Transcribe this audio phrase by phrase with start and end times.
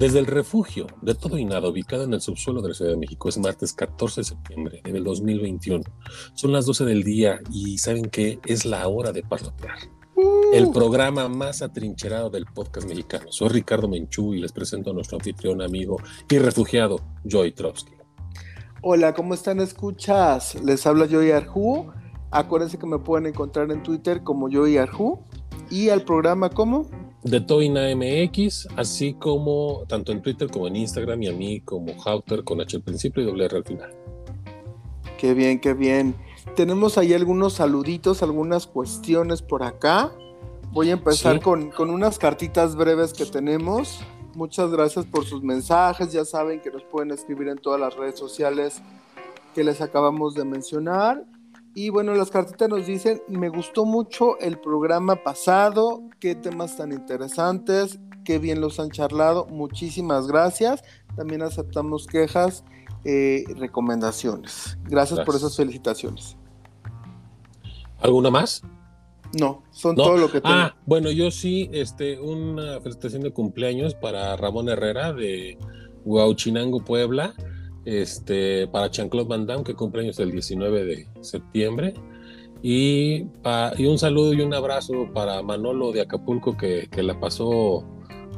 [0.00, 2.96] Desde el refugio de todo y nada, ubicado en el subsuelo de la Ciudad de
[2.96, 5.84] México, es martes 14 de septiembre del 2021.
[6.32, 9.76] Son las 12 del día y saben que es la hora de parlotear.
[10.16, 10.54] Uh.
[10.54, 13.30] El programa más atrincherado del podcast mexicano.
[13.30, 15.98] Soy Ricardo Menchú y les presento a nuestro anfitrión, amigo
[16.30, 17.92] y refugiado, Joy Trotsky.
[18.80, 19.60] Hola, ¿cómo están?
[19.60, 20.54] ¿Escuchas?
[20.64, 21.92] Les habla Joy Arjú.
[22.30, 25.20] Acuérdense que me pueden encontrar en Twitter como Joy Arjú.
[25.68, 26.88] Y al programa como
[27.22, 31.92] de Toina MX, así como tanto en Twitter como en Instagram y a mí como
[32.04, 33.90] Hauter con H al principio y doble R al final.
[35.18, 36.14] Qué bien, qué bien.
[36.56, 40.10] Tenemos ahí algunos saluditos, algunas cuestiones por acá.
[40.72, 41.40] Voy a empezar Sí.
[41.42, 44.00] con, con unas cartitas breves que tenemos.
[44.34, 46.12] Muchas gracias por sus mensajes.
[46.12, 48.80] Ya saben que nos pueden escribir en todas las redes sociales
[49.54, 51.24] que les acabamos de mencionar.
[51.74, 56.92] Y bueno, las cartitas nos dicen, me gustó mucho el programa pasado, qué temas tan
[56.92, 60.82] interesantes, qué bien los han charlado, muchísimas gracias.
[61.16, 62.64] También aceptamos quejas,
[63.04, 64.78] eh, recomendaciones.
[64.84, 66.36] Gracias, por esas felicitaciones.
[68.00, 68.62] ¿Alguna más?
[69.38, 70.02] No, son No.
[70.02, 70.54] todo lo que tengo.
[70.54, 75.56] Ah, bueno, yo sí, este, una felicitación de cumpleaños para Ramón Herrera de
[76.04, 77.34] Huauchinango, Puebla,
[77.90, 81.94] este, para Jean-Claude Van Damme, que cumpleaños el 19 de septiembre,
[82.62, 87.18] y, pa- y un saludo y un abrazo para Manolo de Acapulco, que, que la
[87.18, 87.84] pasó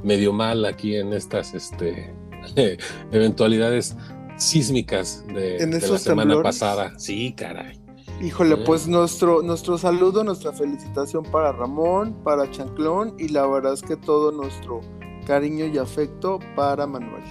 [0.05, 2.15] medio mal aquí en estas este,
[3.13, 3.97] eventualidades
[4.37, 6.59] sísmicas de, En de la semana temblores.
[6.59, 6.99] pasada.
[6.99, 7.79] Sí, caray.
[8.21, 13.83] Híjole, pues nuestro, nuestro saludo, nuestra felicitación para Ramón, para Chanclón y la verdad es
[13.83, 14.81] que todo nuestro
[15.23, 17.23] cariño y afecto para Manuel.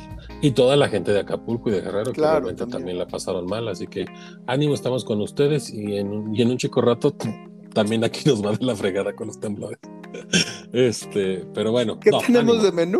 [0.41, 2.79] Y toda la gente de Acapulco y de Guerrero, que Claro, realmente también.
[2.79, 2.97] también.
[2.97, 3.67] la pasaron mal.
[3.67, 4.05] Así que
[4.47, 7.15] ánimo, estamos con ustedes y en, un- y en un chico rato
[7.73, 9.79] también aquí nos va de la fregada con los temblores.
[10.73, 11.99] Este, pero bueno.
[11.99, 12.63] ¿Qué no, tenemos ánimo.
[12.63, 12.99] de menú?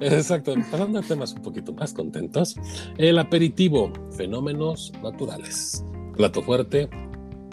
[0.00, 2.54] Exacto, pasando a temas un poquito más contentos.
[2.98, 5.84] El aperitivo, fenómenos naturales.
[6.16, 6.88] Plato fuerte,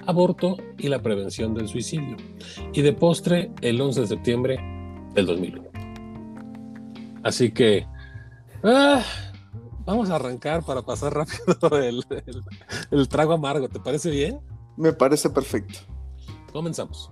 [0.08, 2.18] aborto y la prevención del suicidio.
[2.74, 4.60] Y de postre, el 11 de septiembre
[5.14, 5.65] del 2001.
[7.26, 7.88] Así que
[8.64, 9.02] ah,
[9.84, 12.44] vamos a arrancar para pasar rápido el, el-
[12.92, 13.68] el trago amargo.
[13.68, 14.40] ¿Te parece bien?
[14.78, 15.80] Me parece perfecto.
[16.54, 17.10] Comenzamos.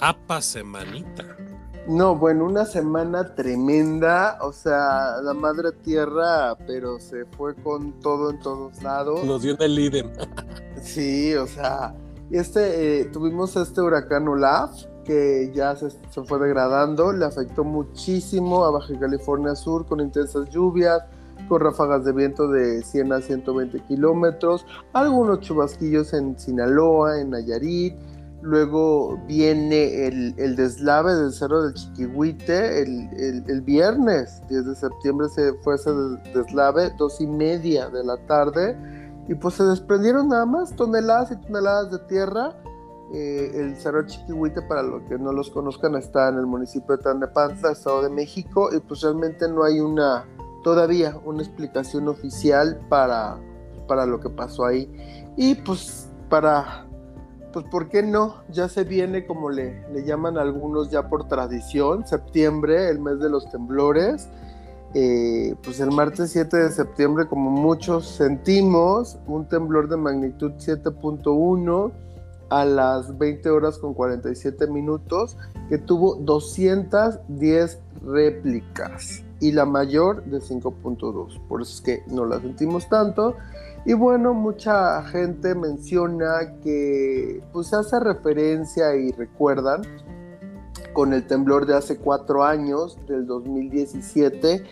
[0.00, 1.36] Apa semanita.
[1.90, 8.30] No, bueno, una semana tremenda, o sea, la madre tierra, pero se fue con todo
[8.30, 9.24] en todos lados.
[9.24, 10.08] Nos dio el líder.
[10.82, 11.92] Sí, o sea,
[12.30, 18.64] este, eh, tuvimos este huracán Olaf que ya se, se fue degradando, le afectó muchísimo
[18.64, 21.02] a Baja California Sur con intensas lluvias,
[21.48, 27.96] con ráfagas de viento de 100 a 120 kilómetros, algunos chubasquillos en Sinaloa, en Nayarit,
[28.42, 35.28] luego viene el, el deslave del Cerro del Chiquihuite, el, el- viernes 10 de septiembre
[35.28, 38.76] se fue ese des- deslave, dos y media de la tarde,
[39.28, 42.54] y pues se desprendieron nada más toneladas y toneladas de tierra.
[43.12, 47.02] Eh, el Cerro Chiquihuite, para los que no los conozcan, está en el municipio de
[47.02, 50.24] Tlalnepantla, Estado de México, y pues realmente no hay una,
[50.62, 53.36] todavía una explicación oficial para,
[53.88, 54.88] para lo que pasó ahí.
[55.36, 56.86] Y pues para,
[57.52, 58.42] pues ¿por qué no?
[58.50, 63.28] Ya se viene, como le, le llaman algunos ya por tradición, septiembre, el mes de
[63.28, 64.28] los temblores.
[64.94, 71.92] Eh, pues el martes 7 de septiembre, como muchos sentimos, un temblor de magnitud 7.1
[72.50, 75.36] a las 20 horas con 47 minutos,
[75.68, 81.40] que tuvo 210 réplicas y la mayor de 5.2.
[81.48, 83.36] Por eso es que no la sentimos tanto.
[83.86, 89.82] Y bueno, mucha gente menciona que pues hace referencia y recuerdan
[90.92, 94.64] con el temblor de hace cuatro años, del 2017,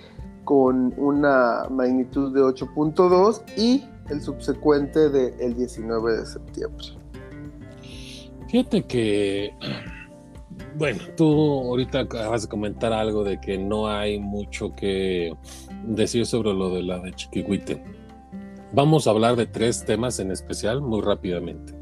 [0.44, 6.86] con una magnitud de 8.2 y el subsecuente del 19 de septiembre.
[8.48, 9.52] Fíjate que,
[10.78, 15.32] bueno, tú ahorita acabas de comentar algo de que no hay mucho que
[15.84, 17.82] decir sobre lo de la de Chiquihuite.
[18.72, 21.74] Vamos a hablar de tres temas en especial muy rápidamente.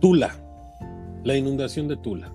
[0.00, 0.34] Tula,
[1.22, 2.32] la inundación de Tula.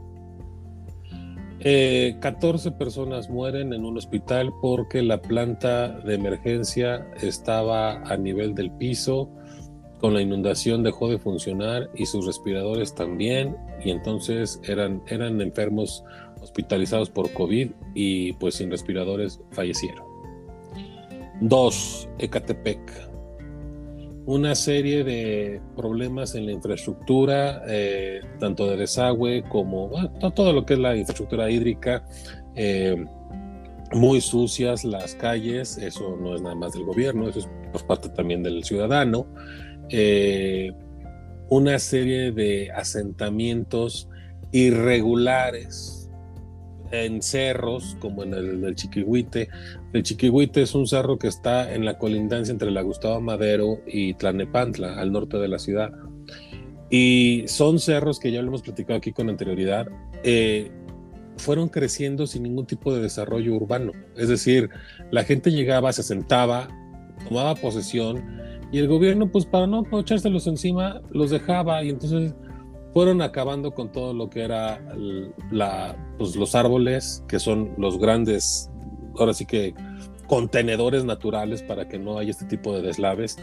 [1.59, 8.55] Eh, 14 personas mueren en un hospital porque la planta de emergencia estaba a nivel
[8.55, 9.29] del piso,
[10.03, 13.55] con la inundación dejó de funcionar y sus respiradores también,
[13.85, 16.03] y entonces eran, eran enfermos
[16.41, 20.03] hospitalizados por COVID y pues sin respiradores fallecieron.
[21.39, 22.81] Dos, Ecatepec.
[24.25, 29.89] Una serie de problemas en la infraestructura, eh, tanto de desagüe como
[30.35, 32.05] todo lo que es la infraestructura hídrica,
[32.55, 33.05] eh,
[33.93, 38.43] muy sucias las calles, eso no es nada más del gobierno, eso es parte también
[38.43, 39.27] del ciudadano.
[39.89, 40.71] Eh,
[41.49, 44.09] una serie de asentamientos
[44.51, 46.09] irregulares
[46.91, 49.49] en cerros, como en el del Chiquihuite.
[49.93, 54.13] El Chiquihuite es un cerro que está en la colindancia entre la Gustavo Madero y
[54.13, 55.91] Tlanepantla, al norte de la ciudad.
[56.89, 59.87] Y son cerros que ya lo hemos platicado aquí con anterioridad,
[60.23, 60.71] eh,
[61.37, 63.91] fueron creciendo sin ningún tipo de desarrollo urbano.
[64.15, 64.69] Es decir,
[65.09, 66.67] la gente llegaba, se sentaba,
[67.27, 68.23] tomaba posesión
[68.73, 72.33] y el gobierno, pues para no echárselos encima, los dejaba y entonces
[72.91, 74.81] fueron acabando con todo lo que era
[75.51, 78.71] la, pues, los árboles, que son los grandes,
[79.19, 79.75] ahora sí que
[80.25, 83.37] contenedores naturales para que no haya este tipo de deslaves.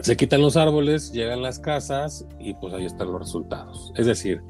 [0.00, 3.92] Se quitan los árboles, llegan las casas y pues ahí están los resultados.
[3.94, 4.42] Es decir,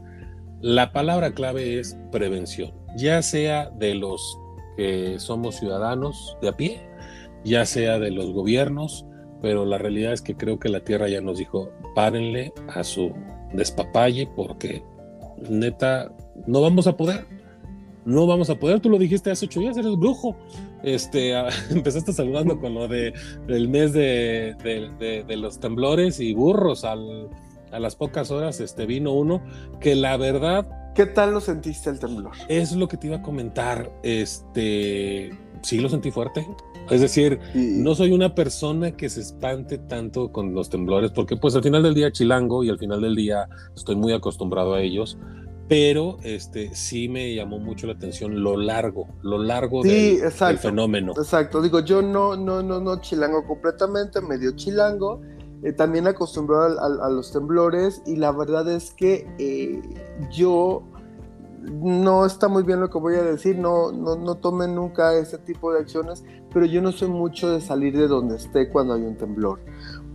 [0.63, 4.39] la palabra clave es prevención, ya sea de los
[4.79, 6.81] que somos ciudadanos de a pie,
[7.45, 9.05] ya sea de los gobiernos,
[9.43, 13.13] pero la realidad es que creo que la Tierra ya nos dijo, párenle a su
[13.53, 14.83] despapalle porque
[15.51, 16.13] neta
[16.47, 17.27] no vamos a poder.
[18.05, 20.37] No vamos a poder, tú lo dijiste hace ocho días, eres brujo.
[20.83, 21.35] Este,
[21.71, 23.13] empezaste saludando con lo de,
[23.47, 26.85] del mes de, de, los temblores y burros.
[26.85, 27.29] Al,
[27.71, 29.43] a las pocas horas este, vino uno
[29.81, 30.67] que la verdad.
[30.95, 32.33] ¿Qué tal lo sentiste el temblor?
[32.49, 33.91] Es lo que te iba a comentar.
[34.03, 35.31] Este,
[35.63, 36.47] sí lo sentí fuerte.
[36.91, 41.55] Es decir, no soy una persona que se espante tanto con los temblores, porque pues
[41.55, 45.17] al final del día chilango y al final del día estoy muy acostumbrado a ellos,
[45.69, 50.21] pero este sí me llamó mucho la atención lo largo, lo largo del,
[50.59, 51.13] fenómeno.
[51.17, 55.23] Exacto, digo, yo no, no, no, no chilango completamente, medio chilango,
[55.63, 59.81] eh, también acostumbrado a, los temblores y la verdad es que eh,
[60.31, 60.83] yo
[61.63, 65.39] no está muy bien lo que voy a decir, no, no, no tomen nunca ese
[65.39, 69.03] tipo de acciones, pero yo no soy mucho de salir de donde esté cuando hay
[69.03, 69.61] un temblor.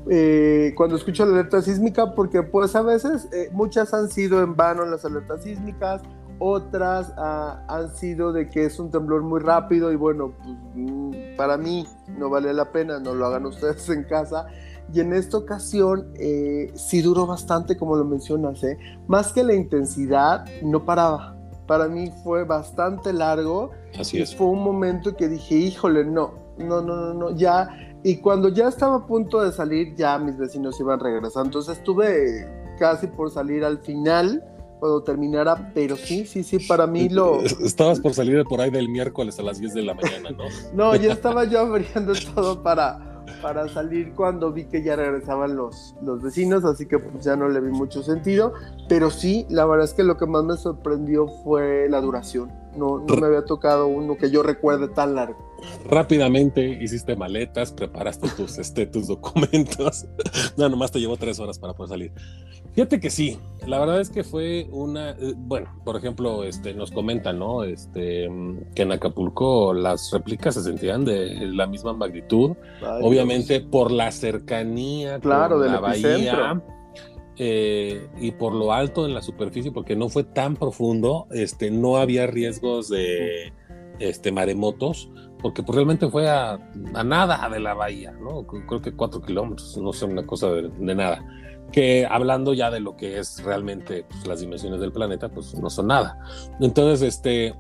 [0.10, 4.86] Eh, cuando escucho la alerta sísmica, porque pues a veces muchas han sido en vano
[4.86, 6.02] las alertas sísmicas,
[6.40, 11.36] otras ah, han sido de que es un temblor muy rápido y bueno, pues, mm,
[11.36, 14.48] para mí no vale la pena, no lo hagan ustedes en casa.
[14.94, 18.62] Y en esta ocasión eh, sí duró bastante, como lo mencionas,
[19.08, 21.38] más que la intensidad, no paraba
[21.68, 23.72] para mí fue bastante largo.
[24.00, 24.36] Así es.
[24.36, 27.68] Fue un momento que dije, híjole, no, no, no, no, no, ya.
[28.04, 31.48] Y cuando ya estaba a punto de salir, ya mis vecinos iban regresando.
[31.50, 32.48] Entonces estuve
[32.80, 34.44] casi por salir al final,
[34.80, 37.42] cuando terminara, pero sí, sí, sí, para mí lo...
[37.42, 40.44] Estabas por salir por ahí del miércoles a las 10 de la mañana, ¿no?
[40.74, 43.07] no, ya estaba yo abriendo todo para
[43.42, 47.50] para salir cuando vi que ya regresaban los, los vecinos, así que pues ya no
[47.50, 48.54] le vi mucho sentido,
[48.88, 53.00] pero sí, la verdad es que lo que más me sorprendió fue la duración, no,
[53.00, 55.48] no me había tocado uno que yo recuerde tan largo
[55.86, 60.06] rápidamente hiciste maletas, preparaste tus, este, tus documentos.
[60.58, 62.12] no, nomás te llevó tres horas para poder salir.
[62.74, 66.92] Fíjate que sí, la verdad es que fue una, eh, bueno, por ejemplo, este, nos
[66.92, 67.64] comentan, ¿no?
[67.64, 68.30] Este,
[68.76, 72.56] que en Acapulco las réplicas se sentían de la misma magnitud,
[73.02, 76.62] obviamente por la cercanía claro, de la bahía.
[77.40, 81.98] Eh, y por lo alto en la superficie, porque no fue tan profundo, este, no
[81.98, 83.54] había riesgos de
[84.00, 86.58] este, maremotos, porque pues, realmente fue a,
[87.06, 88.46] nada de la bahía, ¿no?
[88.48, 91.24] Creo que cuatro kilómetros, no sé, una cosa de, nada.
[91.72, 95.70] Que hablando ya de lo que es realmente pues, las dimensiones del planeta, pues no
[95.70, 96.18] son nada.
[96.60, 97.54] Entonces, este,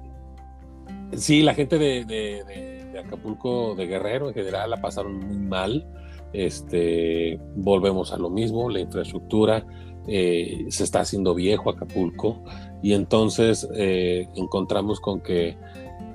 [1.15, 5.85] sí, la gente de, de, Acapulco, de Guerrero en general, la pasaron muy mal.
[6.33, 9.65] Este, volvemos a lo mismo, la infraestructura,
[10.07, 12.41] eh, se está haciendo viejo Acapulco
[12.81, 15.57] y entonces eh, encontramos con que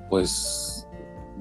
[0.09, 0.87] pues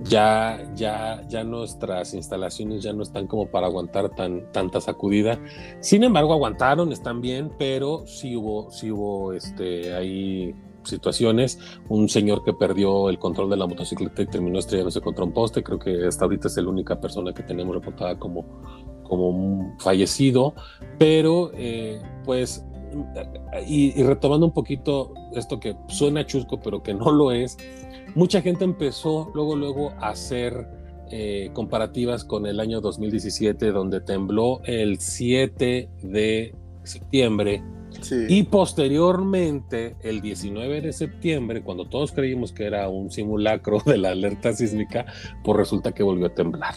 [0.02, 5.38] ya, ya, ya nuestras instalaciones ya no están como para aguantar tan, tanta sacudida.
[5.80, 11.58] Sin embargo, aguantaron, están bien, pero sí hubo, sí hubo este, ahí situaciones.
[11.88, 15.62] Un señor que perdió el control de la motocicleta y terminó estrellándose contra un poste.
[15.62, 18.44] Creo que hasta ahorita es la única persona que tenemos reportada como,
[19.02, 20.54] como fallecido.
[20.98, 22.64] Pero, eh, pues,
[23.66, 27.56] y, y retomando un poquito esto que suena chusco, pero que no lo es
[28.14, 30.68] mucha gente empezó luego, luego a hacer
[31.10, 37.62] eh, comparativas con el año 2017, donde tembló el 7 de septiembre
[38.28, 44.10] Y posteriormente, el 19 de septiembre, cuando todos creímos que era un simulacro de la
[44.10, 45.06] alerta sísmica,
[45.44, 46.74] pues resulta que volvió a temblar.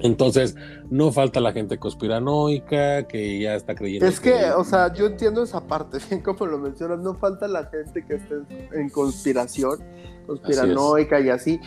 [0.00, 0.54] Entonces,
[0.90, 4.06] no falta la gente conspiranoica que ya está creyendo.
[4.06, 7.64] Es que, o sea, yo entiendo esa parte, bien como lo mencionas, no falta la
[7.66, 8.34] gente que esté
[8.72, 9.78] en conspiración,
[10.26, 11.60] conspiranoica y así,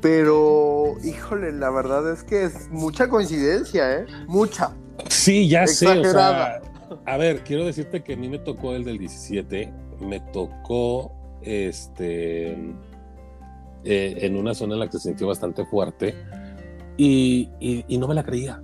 [0.00, 4.06] pero, híjole, la verdad es que es mucha coincidencia, ¿eh?
[4.26, 4.74] Mucha.
[5.08, 6.60] Sí, ya sé, o sea,
[7.06, 12.52] a ver, quiero decirte que a mí me tocó el del 17, me tocó este
[13.84, 16.14] eh, en una zona en la que se sintió bastante fuerte
[16.96, 17.48] y,
[17.88, 18.62] no me la creía.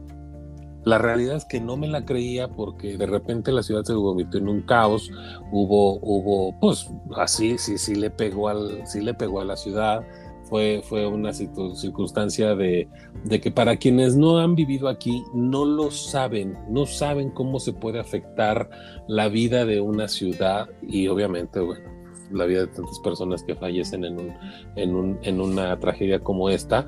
[0.85, 4.39] La realidad es que no me la creía porque de repente la ciudad se vomitó
[4.39, 5.11] en un caos,
[5.51, 10.07] hubo, hubo, pues así, sí, sí le pegó al, sí le pegó a la ciudad.
[10.49, 12.89] Fue, fue una circunstancia de,
[13.25, 17.73] de que para quienes no han vivido aquí no lo saben, no saben cómo se
[17.73, 18.71] puede afectar
[19.09, 21.91] la vida de una ciudad y obviamente, bueno,
[22.31, 24.35] la vida de tantas personas que fallecen en, un,
[24.77, 26.87] en, un, en una tragedia como esta,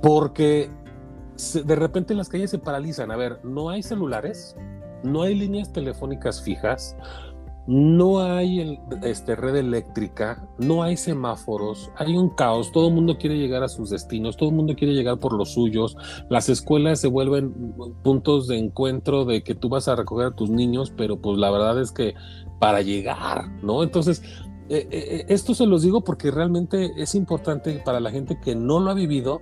[0.00, 0.70] porque
[1.64, 3.10] de repente las calles se paralizan.
[3.10, 4.56] A ver, no hay celulares,
[5.02, 6.96] no hay líneas telefónicas fijas,
[7.66, 13.38] no hay este, red eléctrica, no hay semáforos, hay un caos, todo el mundo quiere
[13.38, 15.96] llegar a sus destinos, todo el mundo quiere llegar por los suyos,
[16.28, 17.52] las escuelas se vuelven
[18.02, 21.50] puntos de encuentro de que tú vas a recoger a tus niños, pero pues la
[21.50, 22.14] verdad es que
[22.58, 23.82] para llegar, ¿no?
[23.82, 24.22] Entonces,
[24.68, 28.80] eh, eh, esto se los digo porque realmente es importante para la gente que no
[28.80, 29.40] lo ha vivido,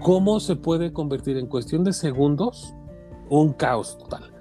[0.00, 2.74] cómo se puede convertir en cuestión de segundos
[3.28, 4.32] un caos total.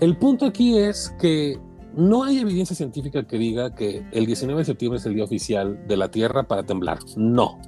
[0.00, 1.58] El punto aquí es que
[1.96, 5.86] no hay evidencia científica que diga que el 19 de septiembre es el día oficial
[5.86, 6.98] de la Tierra para temblar.
[7.16, 7.58] No,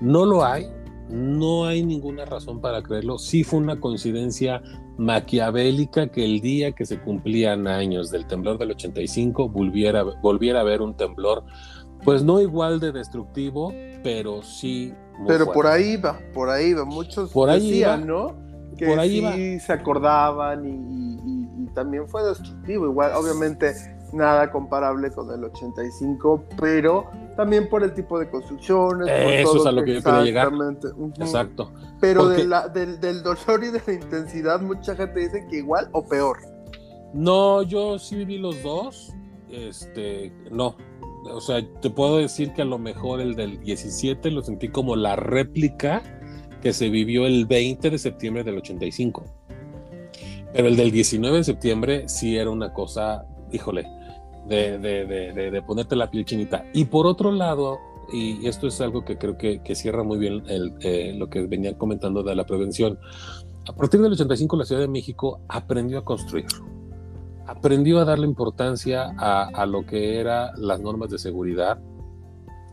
[0.00, 0.66] no lo hay.
[1.10, 3.18] No hay ninguna razón para creerlo.
[3.18, 4.62] Sí fue una coincidencia
[4.96, 10.62] maquiavélica que el día que se cumplían años del temblor del 85 volviera, volviera a
[10.62, 11.44] haber un temblor,
[12.04, 14.94] pues no igual de destructivo, pero sí
[15.26, 16.84] pero por ahí va, por ahí va.
[16.84, 18.36] Muchos por ahí decían, ¿no?
[18.76, 21.33] Que por ahí sí se acordaban y,
[21.74, 22.86] también fue destructivo.
[22.86, 23.74] Igual, obviamente,
[24.12, 29.08] nada comparable con el 85, pero también por el tipo de construcciones.
[29.08, 30.52] Eso es a lo que yo quería llegar.
[31.18, 31.72] Exacto.
[32.00, 32.50] Pero del,
[33.00, 36.38] del dolor y de la intensidad, mucha gente dice que igual o peor.
[37.12, 39.12] No, yo sí viví los dos.
[39.50, 40.74] Este, no,
[41.30, 44.96] o sea, te puedo decir que a lo mejor el del 17 lo sentí como
[44.96, 46.02] la réplica
[46.60, 49.24] que se vivió el 20 de septiembre del 85.
[50.54, 53.86] Pero el del 19 de septiembre sí era una cosa, híjole,
[54.46, 55.04] de, de,
[55.50, 56.64] de, ponerte la piel chinita.
[56.72, 57.78] Y por otro lado,
[58.10, 61.76] y esto es algo que creo que, que cierra muy bien eh, lo que venía
[61.76, 62.98] comentando de la prevención,
[63.68, 66.74] a partir del 85 la Ciudad de México aprendió a construirlo
[67.46, 71.78] aprendió a darle importancia a, lo que eran las normas de seguridad,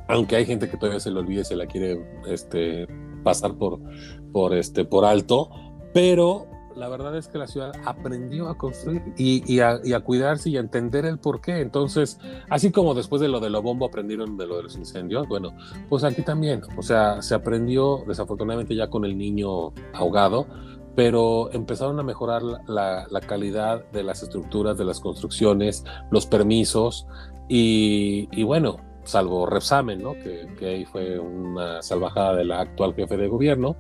[0.08, 2.88] aunque hay gente que todavía se le olvide, se la quiere este,
[3.24, 3.80] pasar por,
[4.32, 5.50] por, este, por alto,
[5.94, 10.60] pero la verdad es que la ciudad aprendió a construir y, a, cuidarse y a
[10.60, 11.60] entender el por qué.
[11.62, 15.28] Entonces, así como después de lo de lo bombo aprendieron de lo de los incendios,
[15.28, 15.54] bueno,
[15.90, 20.48] pues aquí también, o sea, se aprendió desafortunadamente ya con el niño ahogado,
[20.96, 27.08] pero empezaron a mejorar la, calidad de las estructuras, de las construcciones, los permisos
[27.48, 30.14] y, bueno, salvo Repsamen, ¿no?
[30.14, 33.76] que, ahí fue una salvajada de la actual jefe de gobierno,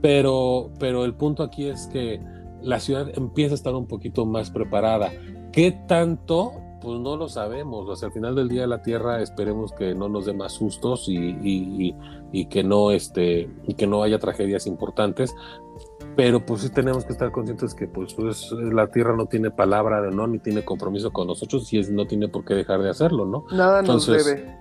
[0.00, 2.20] pero, pero el punto aquí es que
[2.62, 5.10] la ciudad empieza a estar un poquito más preparada.
[5.52, 6.52] ¿Qué tanto?
[6.80, 7.98] Pues no lo sabemos.
[7.98, 11.08] Sea, al final del día de la Tierra esperemos que no nos dé más sustos
[11.08, 11.94] y, y,
[12.32, 15.34] y, que no este, y que no haya tragedias importantes
[16.20, 20.02] pero pues sí tenemos que estar conscientes que pues, pues, la tierra no tiene palabra
[20.10, 23.24] no ni tiene compromiso con nosotros y es, no tiene por qué dejar de hacerlo,
[23.24, 23.46] ¿no?
[23.50, 24.54] Nada nos debe.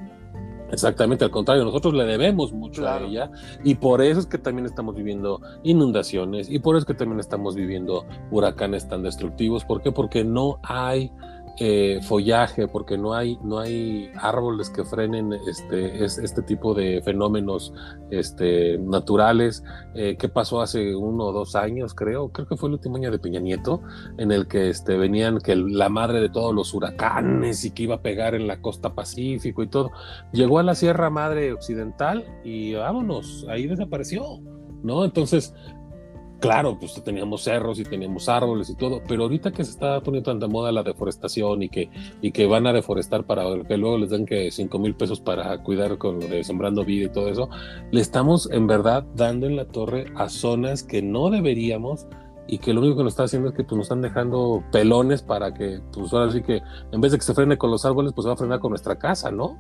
[0.72, 3.30] Exactamente, al contrario, nosotros le debemos mucho a ella
[3.62, 7.20] y por eso es que también estamos viviendo inundaciones y por eso es que también
[7.20, 9.66] estamos viviendo huracanes tan destructivos.
[9.66, 9.92] ¿Por qué?
[9.92, 11.12] Porque no hay
[11.60, 17.74] eh, follaje, porque no hay, no hay árboles que frenen este, este tipo de fenómenos
[18.12, 19.64] este, naturales.
[19.94, 22.30] Eh, ¿Qué pasó hace uno o dos años, creo?
[22.30, 23.82] Creo que fue el último año de Peña Nieto,
[24.18, 27.96] en el que este, venían que la madre de todos los huracanes y que iba
[27.96, 29.92] a pegar en la costa Pacífico y todo.
[30.32, 34.40] Llegó a la Sierra Madre Occidental y vámonos, ahí desapareció.
[34.84, 35.04] ¿no?
[35.04, 35.54] Entonces,
[36.40, 40.32] claro, pues teníamos cerros y teníamos árboles y todo, pero ahorita que se está poniendo
[40.32, 41.90] tan de moda la deforestación y que,
[42.22, 45.58] y que van a deforestar para que luego les den que 5 mil pesos para
[45.64, 47.50] cuidar con lo de sembrando vida y todo eso,
[47.92, 52.08] le estamos en verdad dando en la torre a zonas que no deberíamos
[52.48, 55.22] y que lo único que nos está haciendo es que pues, nos están dejando pelones
[55.22, 58.12] para que, pues ahora sí que en vez de que se frene con los árboles,
[58.14, 59.60] pues se va a frenar con nuestra casa, ¿no?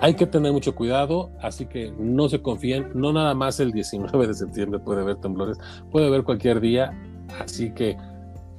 [0.00, 4.26] Hay que tener mucho cuidado, así que no se confíen, no nada más el 19
[4.26, 5.58] de septiembre puede haber temblores,
[5.90, 6.92] puede haber cualquier día,
[7.40, 7.96] así que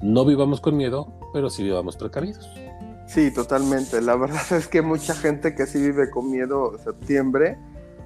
[0.01, 2.50] no vivamos con miedo, pero sí vivamos precavidos.
[3.08, 4.01] Sí, totalmente.
[4.01, 7.58] La verdad es que mucha gente que sí vive con miedo septiembre,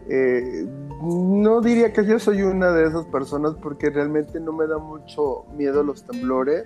[0.09, 0.67] eh,
[1.01, 5.45] no diría que yo soy una de esas personas porque realmente no me da mucho
[5.55, 6.65] miedo los temblores.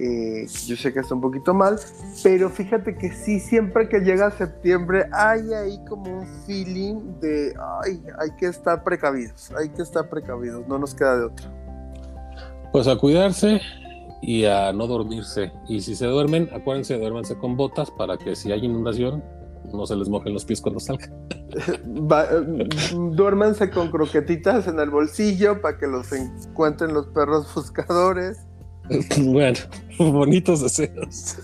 [0.00, 1.78] Eh, yo sé que está un poquito mal,
[2.22, 8.00] pero fíjate que sí, siempre que llega septiembre hay ahí como un feeling de, ay,
[8.18, 11.50] hay que estar precavidos, hay que estar precavidos, no nos queda de otra.
[12.72, 13.60] Pues a cuidarse
[14.22, 15.52] y a no dormirse.
[15.68, 19.24] Y si se duermen, acuérdense, duérmanse con botas para que si hay inundación,
[19.72, 21.12] no se les mojen los pies cuando salgan.
[23.16, 28.47] duérmanse con croquetitas en el bolsillo para que los encuentren los perros buscadores.
[29.18, 29.58] bueno,
[29.98, 31.36] bonitos deseos.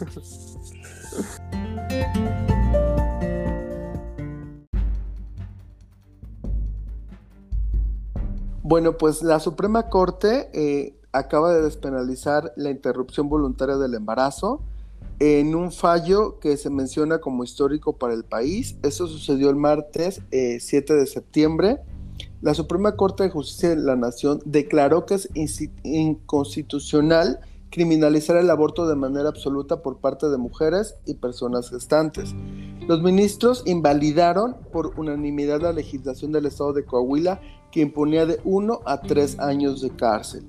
[8.63, 14.63] Bueno, pues la Suprema Corte eh, acaba de despenalizar la interrupción voluntaria del embarazo
[15.21, 18.77] en un fallo que se menciona como histórico para el país.
[18.83, 21.81] Eso sucedió el martes 7 eh, de septiembre.
[22.45, 25.31] La Suprema Corte de Justicia de la Nación declaró que es
[25.83, 32.35] inconstitucional criminalizar el aborto de manera absoluta por parte de mujeres y personas gestantes.
[32.87, 37.41] Los ministros invalidaron por unanimidad la legislación del Estado de Coahuila
[37.73, 40.47] que imponía de 1 a 3 años de cárcel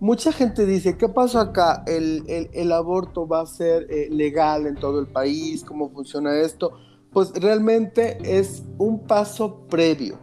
[0.00, 1.84] mucha gente dice, ¿qué pasó acá?
[1.86, 5.62] ¿El, aborto va a ser eh, legal en todo el país?
[5.62, 6.72] ¿Cómo funciona esto?
[7.12, 10.18] Pues realmente es un paso previo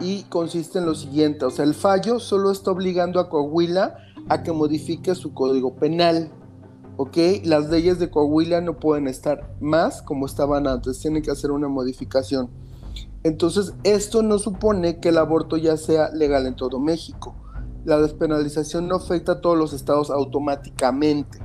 [0.00, 3.98] y consiste en lo siguiente, o sea, el fallo solo está obligando a Coahuila
[4.28, 6.30] a que modifique su código penal,
[6.96, 7.16] ¿ok?
[7.44, 11.68] Las leyes de Coahuila no pueden estar más como estaban antes, tienen que hacer una
[11.68, 12.50] modificación.
[13.22, 17.34] Entonces, esto no supone que el aborto ya sea legal en todo México
[17.84, 21.38] la despenalización no afecta a todos los estados automáticamente,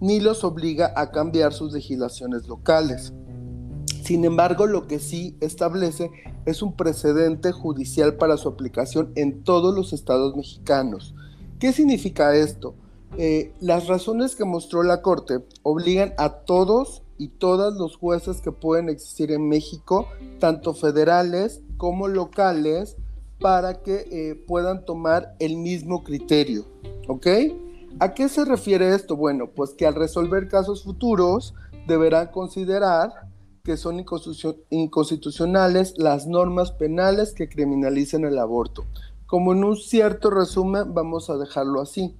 [0.00, 3.12] ni los obliga a cambiar sus legislaciones locales.
[4.04, 6.10] Sin embargo, lo que sí establece
[6.44, 11.14] es un precedente judicial para su aplicación en todos los estados mexicanos.
[11.58, 12.74] ¿Qué significa esto?
[13.16, 18.52] Eh, las razones que mostró la Corte obligan a todos y todas los jueces que
[18.52, 20.06] pueden existir en México,
[20.38, 22.98] tanto federales como locales,
[23.40, 26.66] para que eh, puedan tomar el mismo criterio.
[27.08, 27.26] ¿Ok?
[28.00, 29.16] ¿A qué se refiere esto?
[29.16, 31.54] Bueno, pues que al resolver casos futuros
[31.86, 33.32] deberán considerar
[33.64, 34.04] que son
[34.68, 38.84] inconstitucionales las normas penales que criminalicen el aborto.
[39.24, 42.14] Como en un cierto resumen, vamos a dejarlo así.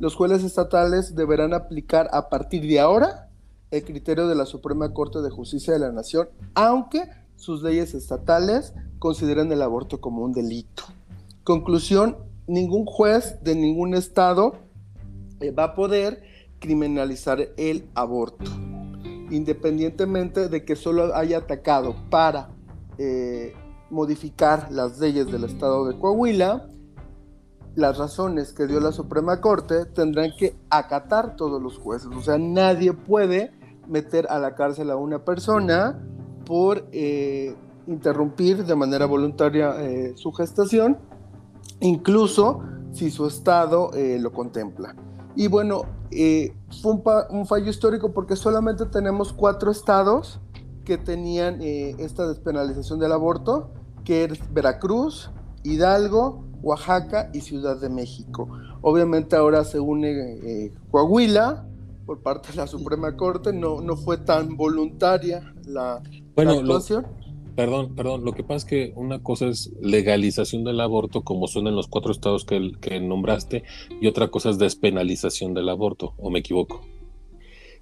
[0.00, 3.28] Los jueces estatales deberán aplicar a partir de ahora
[3.70, 8.72] el criterio de la Suprema Corte de Justicia de la Nación, aunque sus leyes estatales
[8.98, 10.84] consideran el aborto como un delito.
[11.44, 14.54] Conclusión, ningún juez de ningún estado
[15.40, 16.22] eh, va a poder
[16.58, 18.50] criminalizar el aborto,
[19.30, 22.50] independientemente de que solo haya atacado para
[22.98, 23.54] eh,
[23.90, 26.68] modificar las leyes del estado de Coahuila,
[27.74, 32.08] las razones que dio la Suprema Corte tendrán que acatar todos los jueces.
[32.16, 33.52] O sea, nadie puede
[33.86, 36.02] meter a la cárcel a una persona
[36.44, 37.54] por eh,
[37.86, 40.98] interrumpir de manera voluntaria eh, su gestación,
[41.80, 42.62] incluso
[42.92, 44.94] si su estado lo contempla.
[45.36, 45.82] Y bueno,
[46.82, 46.92] fue
[47.30, 50.40] un, fallo histórico porque solamente tenemos cuatro estados
[50.84, 53.70] que tenían esta despenalización del aborto,
[54.04, 55.30] que es Veracruz,
[55.62, 58.48] Hidalgo, Oaxaca y Ciudad de México.
[58.80, 61.66] Obviamente ahora se une Coahuila
[62.06, 66.00] por parte de la Suprema Corte, no, no fue tan voluntaria la,
[66.36, 66.62] bueno,
[67.56, 68.24] perdón, perdón.
[68.24, 71.88] Lo que pasa es que una cosa es legalización del aborto, como son en los
[71.88, 73.64] cuatro estados que, nombraste,
[74.00, 76.82] y otra cosa es despenalización del aborto, ¿o me equivoco?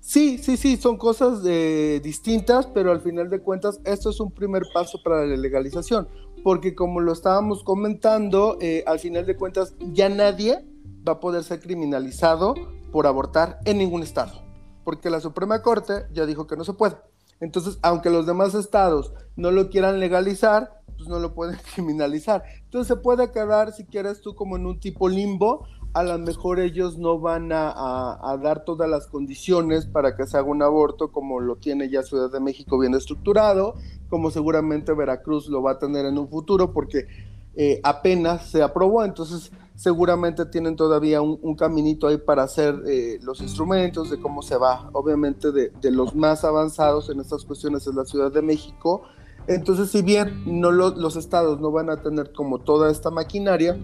[0.00, 4.30] Sí, sí, sí, son cosas eh, distintas, pero al final de cuentas esto es un
[4.30, 6.08] primer paso para la legalización,
[6.42, 10.62] porque como lo estábamos comentando, eh, al final de cuentas ya nadie
[11.08, 12.54] va a poder ser criminalizado
[12.92, 14.42] por abortar en ningún estado,
[14.84, 16.96] porque la Suprema Corte ya dijo que no se puede.
[17.40, 22.44] Entonces, aunque los demás estados no lo quieran legalizar, pues no lo pueden criminalizar.
[22.64, 25.66] Entonces se puede quedar, si quieres tú, como en un tipo limbo.
[25.92, 30.48] A lo mejor ellos no van a, dar todas las condiciones para que se haga
[30.48, 33.74] un aborto como lo tiene ya Ciudad de México bien estructurado,
[34.08, 37.06] como seguramente Veracruz lo va a tener en un futuro porque
[37.54, 39.04] eh, apenas se aprobó.
[39.04, 44.56] Entonces seguramente tienen todavía un, caminito ahí para hacer eh, los instrumentos, de cómo se
[44.56, 44.88] va.
[44.92, 49.02] Obviamente de, los más avanzados en estas cuestiones es la Ciudad de México.
[49.46, 53.76] Entonces, si bien no los estados no van a tener como toda esta maquinaria,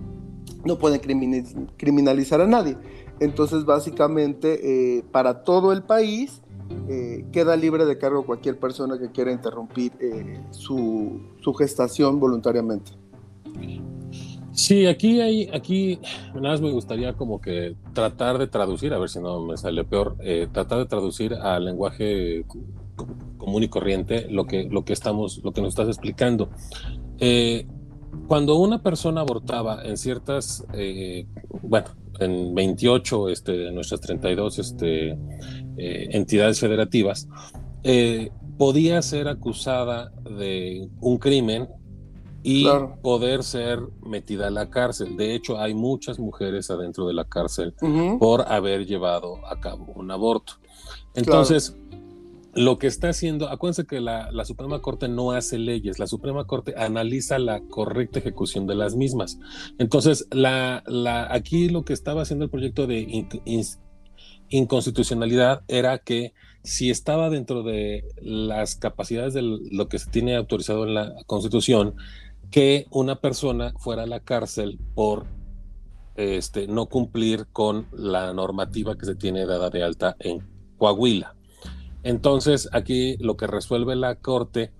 [0.64, 1.00] no pueden
[1.76, 2.76] criminalizar a nadie.
[3.20, 6.42] Entonces, básicamente, eh, para todo el país,
[6.88, 9.92] eh, queda libre de cargo cualquier persona que quiera interrumpir
[10.50, 12.92] su, su gestación voluntariamente.
[14.52, 16.00] Sí, aquí hay, aquí
[16.34, 19.84] nada más me gustaría como que tratar de traducir, a ver si no me sale
[19.84, 22.44] peor, eh, tratar de traducir al lenguaje
[23.38, 26.50] común y corriente lo que, lo que estamos, lo que nos estás explicando.
[27.18, 27.66] Eh,
[28.26, 31.26] cuando una persona abortaba en ciertas, eh,
[31.62, 35.16] bueno, en 28 este, de nuestras 32 este,
[35.76, 37.28] entidades federativas,
[38.58, 41.68] podía ser acusada de un crimen
[42.42, 42.66] y
[43.02, 45.16] poder ser metida a la cárcel.
[45.16, 47.74] De hecho, hay muchas mujeres adentro de la cárcel
[48.18, 50.54] por haber llevado a cabo un aborto.
[51.14, 51.76] Entonces,
[52.54, 56.74] lo que está haciendo, acuérdense que la, Suprema Corte no hace leyes, la Suprema Corte
[56.76, 59.38] analiza la correcta ejecución de las mismas.
[59.78, 63.26] Entonces, la, la, aquí lo que estaba haciendo el proyecto de
[64.48, 66.32] inconstitucionalidad era que
[66.62, 71.94] si estaba dentro de las capacidades de lo que se tiene autorizado en la Constitución,
[72.50, 75.24] que una persona fuera a la cárcel por
[76.16, 81.36] este, no cumplir con la normativa que se tiene dada de alta en Coahuila.
[82.02, 84.72] Entonces, aquí lo que resuelve la Corte,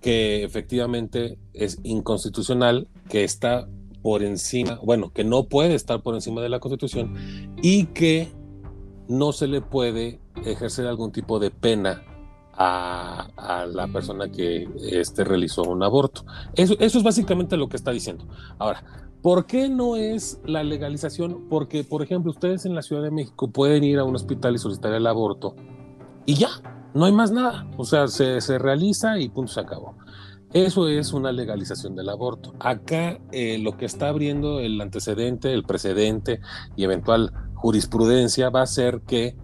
[0.00, 3.68] que efectivamente es inconstitucional, que está
[4.02, 8.28] por encima, bueno, que no puede estar por encima de la Constitución y que
[9.08, 12.02] no se le puede ejercer algún tipo de pena
[12.52, 16.24] a, la persona que este, realizó un aborto.
[16.54, 18.24] Eso, eso es básicamente lo que está diciendo.
[18.58, 18.82] Ahora,
[19.22, 21.48] ¿por qué no es la legalización?
[21.50, 24.58] Porque, por ejemplo, ustedes en la Ciudad de México pueden ir a un hospital y
[24.58, 25.54] solicitar el aborto
[26.26, 26.50] y ya,
[26.94, 27.66] no hay más nada.
[27.76, 29.94] O sea, se, se realiza y punto, se acabó.
[30.52, 32.54] Eso es una legalización del aborto.
[32.60, 36.40] Acá eh, lo que está abriendo el antecedente, el precedente
[36.76, 39.36] y eventual jurisprudencia va a ser que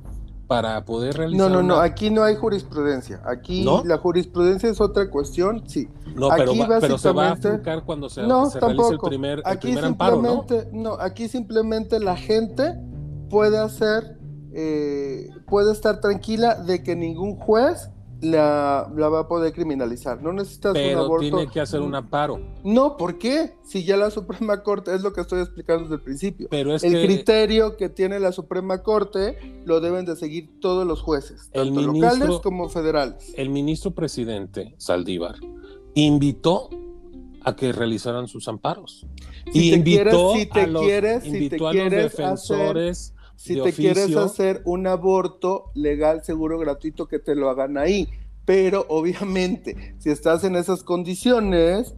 [0.46, 1.50] para poder realizar.
[1.50, 3.22] No, no, no, aquí no hay jurisprudencia.
[3.24, 5.88] Aquí la jurisprudencia es otra cuestión, sí.
[6.14, 9.68] No, pero, pero, se va a aplicar cuando se, no, realice el primer, el aquí
[9.68, 10.44] primer amparo, ¿no?
[10.72, 10.92] ¿no?
[10.94, 12.74] aquí simplemente la gente
[13.30, 14.18] puede hacer,
[14.54, 17.90] eh, puede estar tranquila de que ningún juez
[18.22, 20.22] la, va a poder criminalizar.
[20.22, 21.20] No necesitas un aborto.
[21.20, 22.40] tiene que hacer un amparo.
[22.64, 23.54] No, ¿por qué?
[23.64, 26.48] Si ya la Suprema Corte, es lo que estoy explicando desde el principio.
[26.50, 31.02] Pero es el criterio que tiene la Suprema Corte lo deben de seguir todos los
[31.02, 33.32] jueces, tanto locales como federales.
[33.36, 35.36] El ministro presidente Saldívar
[35.94, 36.70] invitó
[37.44, 39.06] a que realizaran sus amparos.
[39.52, 43.11] y invitó si te quieres, si te quieres defensores
[43.42, 48.08] si te quieres hacer un aborto legal, seguro, gratuito, que te lo hagan ahí.
[48.44, 51.96] Pero obviamente, si estás en esas condiciones,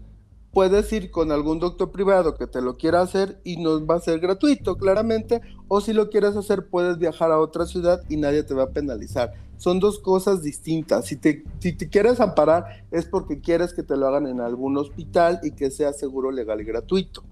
[0.53, 4.01] puedes ir con algún doctor privado que te lo quiera hacer y no va a
[4.01, 5.43] ser gratuito, claramente.
[5.69, 8.71] O si lo quieres hacer, puedes viajar a otra ciudad y nadie te va a
[8.71, 9.35] penalizar.
[9.59, 11.05] Son dos cosas distintas.
[11.05, 14.79] Si te, si te quieres amparar, es porque quieres que te lo hagan en algún
[14.79, 17.23] hospital y que sea seguro, legal y gratuito.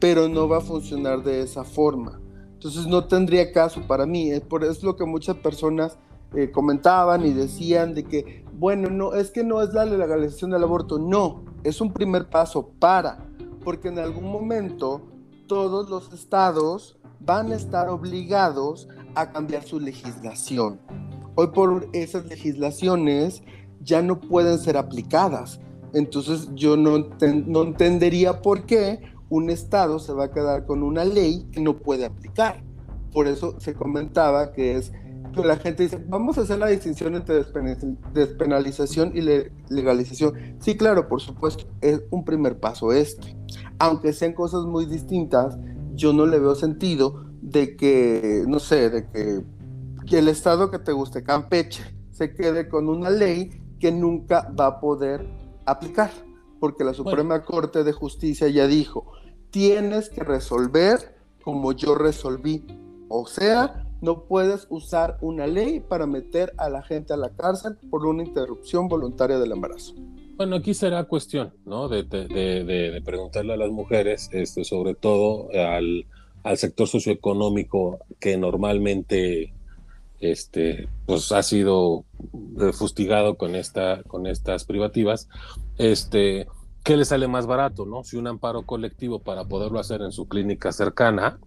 [0.00, 2.20] Pero no va a funcionar de esa forma.
[2.64, 4.30] Entonces no tendría caso para mí.
[4.30, 5.98] Es por eso lo que muchas personas
[6.34, 10.62] eh, comentaban y decían de que, bueno, no, es que no es la legalización del
[10.62, 10.98] aborto.
[10.98, 13.28] No, es un primer paso para,
[13.62, 15.02] porque en algún momento
[15.46, 20.80] todos los estados van a estar obligados a cambiar su legislación.
[21.34, 23.42] Hoy por esas legislaciones
[23.82, 25.60] ya no pueden ser aplicadas.
[25.92, 27.10] Entonces yo no,
[27.46, 31.78] no entendería por qué un Estado se va a quedar con una ley que no
[31.78, 32.62] puede aplicar.
[33.12, 34.92] Por eso se comentaba que es
[35.34, 37.44] que la gente dice, vamos a hacer la distinción entre
[38.12, 39.22] despenalización y
[39.68, 40.34] legalización.
[40.60, 43.36] Sí, claro, por supuesto, es un primer paso este.
[43.78, 45.58] Aunque sean cosas muy distintas,
[45.94, 49.42] yo no le veo sentido de que, no sé, de que,
[50.06, 51.82] que el Estado que te guste, Campeche,
[52.12, 55.26] se quede con una ley que nunca va a poder
[55.66, 56.10] aplicar,
[56.64, 59.12] porque la Suprema Corte de Justicia ya dijo,
[59.50, 62.64] tienes que resolver como yo resolví.
[63.10, 67.76] O sea, no puedes usar una ley para meter a la gente a la cárcel
[67.90, 69.94] por una interrupción voluntaria del embarazo.
[70.38, 71.90] Bueno, aquí será cuestión, ¿no?
[71.90, 72.02] De,
[73.04, 76.06] preguntarle a las mujeres, este, sobre todo al,
[76.56, 79.52] sector socioeconómico que normalmente
[80.30, 82.04] este, pues ha sido
[82.72, 85.28] fustigado con, esta, con estas privativas,
[85.78, 86.46] este,
[86.82, 88.04] ¿qué le sale más barato, no?
[88.04, 91.38] Si un amparo colectivo para poderlo hacer en su clínica cercana,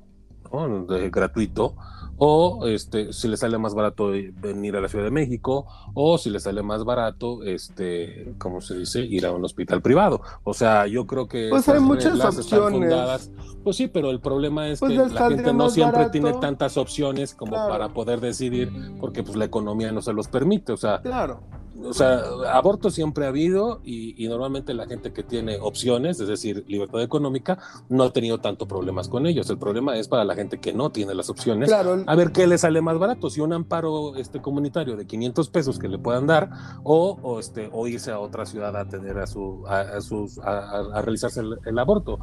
[1.12, 1.76] gratuito,
[2.18, 4.10] o este, si le sale más barato
[4.42, 8.80] venir a la Ciudad de México, o si le sale más barato, este, ¿cómo se
[8.80, 9.02] dice?
[9.02, 10.22] Ir a un hospital privado.
[10.44, 13.32] O sea, yo creo que pues hay muchas opciones.
[13.64, 17.36] Pues sí, pero el problema es pues que la gente no siempre tiene tantas opciones
[17.36, 20.74] como para poder decidir, porque pues la economía no se los permite.
[20.74, 21.42] O sea, claro
[21.84, 26.66] o sea, aborto siempre ha habido y, normalmente la gente que tiene opciones, es decir,
[26.68, 27.60] libertad económica,
[27.90, 29.50] no ha tenido tanto problemas con ellos.
[29.50, 31.72] El problema es para la gente que no tiene las opciones.
[31.72, 35.80] A ver qué le sale más barato, si un amparo este, comunitario de 500 pesos
[35.80, 36.50] que le puedan dar
[36.84, 41.42] o, este, o irse a otra ciudad a tener a, su, a, sus, a, realizarse
[41.66, 42.20] el, aborto.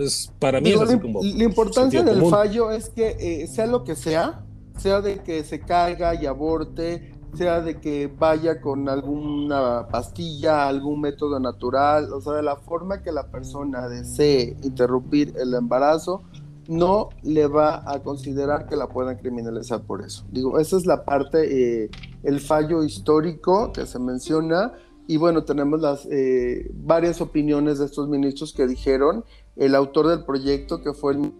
[0.00, 3.96] Es, para mí es como La importancia del fallo es que eh, sea lo que
[3.96, 4.44] sea,
[4.78, 11.00] sea de que se caiga y aborte, sea de que vaya con alguna pastilla, algún
[11.00, 16.22] método natural, o sea, de la forma que la persona desee interrumpir el embarazo,
[16.68, 20.24] no le va a considerar que la puedan criminalizar por eso.
[20.32, 21.90] Digo, esa es la parte, eh,
[22.22, 24.72] el fallo histórico que se menciona,
[25.06, 30.24] y bueno, tenemos las eh, varias opiniones de estos ministros que dijeron, el autor del
[30.24, 31.32] proyecto, que fue el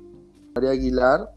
[0.54, 1.35] María Aguilar,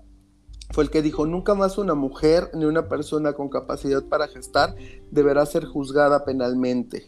[0.72, 4.76] fue el que dijo, nunca más una mujer ni una persona con capacidad para gestar
[5.12, 7.08] deberá ser juzgada penalmente.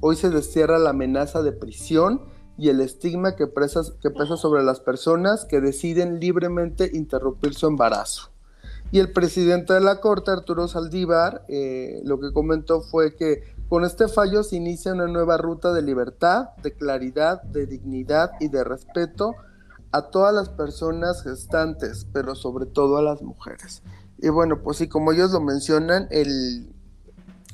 [0.00, 2.22] Hoy se destierra la amenaza de prisión
[2.56, 8.30] y el estigma que, que pesa sobre las personas que deciden libremente interrumpir su embarazo.
[8.90, 13.84] Y el presidente de la Corte, Arturo Saldívar, eh, lo que comentó fue que con
[13.84, 18.62] este fallo se inicia una nueva ruta de libertad, de claridad, de dignidad y de
[18.62, 19.34] respeto
[19.94, 23.84] a todas las personas gestantes, pero sobre todo a las mujeres.
[24.18, 26.68] Y bueno, pues sí, como ellos lo mencionan, el,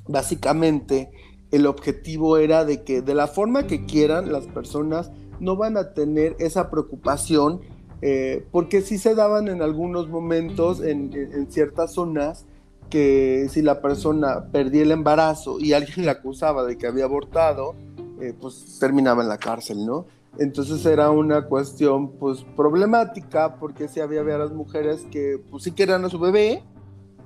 [0.09, 1.11] básicamente
[1.51, 5.93] el objetivo era de que de la forma que quieran las personas no van a
[5.93, 7.61] tener esa preocupación,
[8.01, 12.47] eh, porque sí se daban en algunos momentos en, ciertas zonas
[12.89, 17.75] que si la persona perdía el embarazo y alguien la acusaba de que había abortado,
[18.19, 20.07] eh, pues terminaba en la cárcel, ¿no?
[20.39, 26.05] Entonces era una cuestión pues problemática porque si había las mujeres que pues sí querían
[26.05, 26.63] a su bebé,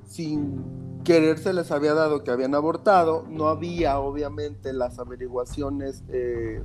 [0.06, 6.62] sin querer se les había dado que habían abortado, no había obviamente las averiguaciones eh,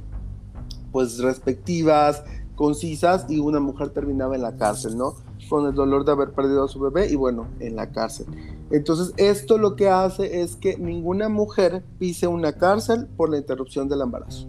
[0.92, 2.24] pues respectivas,
[2.56, 5.16] concisas y una mujer terminaba en la cárcel, ¿no?
[5.50, 8.28] Con el dolor de haber perdido a su bebé y bueno, en la cárcel.
[8.72, 13.90] Entonces esto lo que hace es que ninguna mujer pise una cárcel por la interrupción
[13.90, 14.48] del embarazo.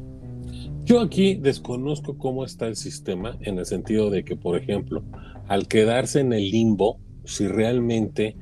[0.91, 5.05] Yo aquí desconozco cómo está el sistema en el sentido de que, por ejemplo,
[5.47, 8.37] al quedarse en el limbo, si realmente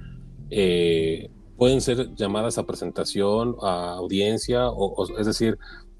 [0.49, 5.59] eh, pueden ser llamadas a presentación, a audiencia, o, es decir,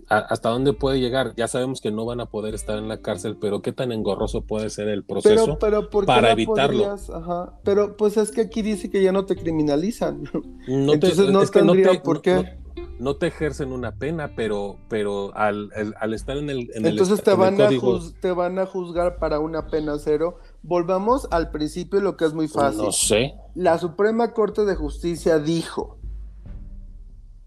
[0.09, 1.35] hasta dónde puede llegar.
[1.37, 4.41] Ya sabemos que no van a poder estar en la cárcel, pero qué tan engorroso
[4.41, 6.97] puede ser el proceso para evitarlo.
[7.63, 10.25] Pero pues es que aquí dice que ya no te criminalizan.
[10.67, 12.68] No Entonces no tendría por qué no
[13.17, 15.71] te ejercen una pena, pero, pero al,
[16.13, 16.71] estar en el...
[16.75, 17.69] Entonces te, van a
[18.21, 20.39] te van a juzgar para una pena cero.
[20.63, 22.83] Volvamos al principio, lo que es muy fácil.
[22.83, 23.35] No sé.
[23.55, 25.99] La Suprema Corte de Justicia dijo,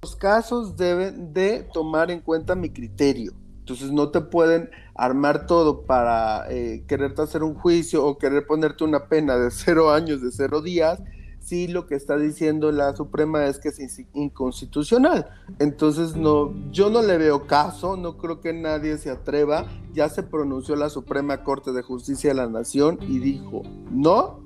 [0.02, 3.34] los casos deben de tomar en cuenta mi criterio.
[3.60, 8.84] Entonces no te pueden armar todo para eh, quererte hacer un juicio o querer ponerte
[8.84, 11.00] una pena de cero años, de cero días
[11.42, 13.80] sí lo que está diciendo la Suprema es que es
[14.14, 15.28] inconstitucional.
[15.60, 19.66] Entonces, no, yo no le veo caso, no creo que nadie se atreva.
[19.94, 24.40] Ya se pronunció la Suprema Corte de Justicia de la Nación y dijo no.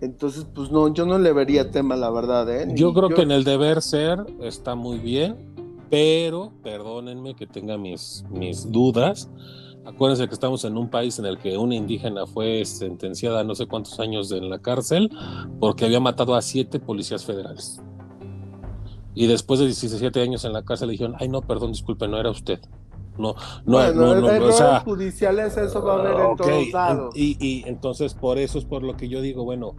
[0.00, 2.48] Entonces, pues no, yo no le vería tema, la verdad.
[2.50, 2.68] ¿eh?
[2.74, 5.36] yo creo que en el deber ser está muy bien,
[5.90, 9.28] pero perdónenme que tenga mis, mis dudas
[9.88, 13.54] Acuérdense que estamos en un país en el que una indígena fue sentenciada a no
[13.54, 15.10] sé cuántos años en la cárcel
[15.58, 17.80] porque había matado a siete policías federales.
[19.14, 22.20] Y después de 17 años en la cárcel le dijeron, ay no, perdón, disculpe, no
[22.20, 22.60] era usted.
[23.16, 27.16] No, no, no, no, no o sea, judiciales eso va a haber en todos lados.
[27.16, 29.74] Y, y entonces por eso es por lo que yo digo, bueno,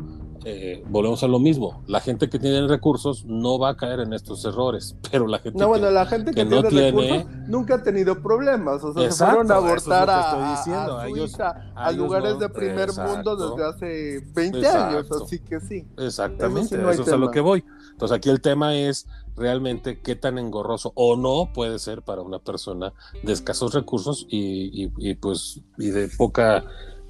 [0.45, 1.83] eh, volvemos a lo mismo.
[1.87, 5.59] La gente que tiene recursos no va a caer en estos errores, pero la gente
[5.59, 8.83] no, bueno, la gente que, no tiene, recursos nunca ha tenido problemas.
[8.83, 15.11] O sea, se fueron a abortar a, lugares de primer mundo desde hace 20 años,
[15.11, 15.87] así que sí.
[15.97, 17.63] Exactamente, eso, es a lo que voy.
[17.91, 22.39] Entonces aquí el tema es realmente qué tan engorroso o no puede ser para una
[22.39, 26.65] persona de escasos recursos y, y pues y de poca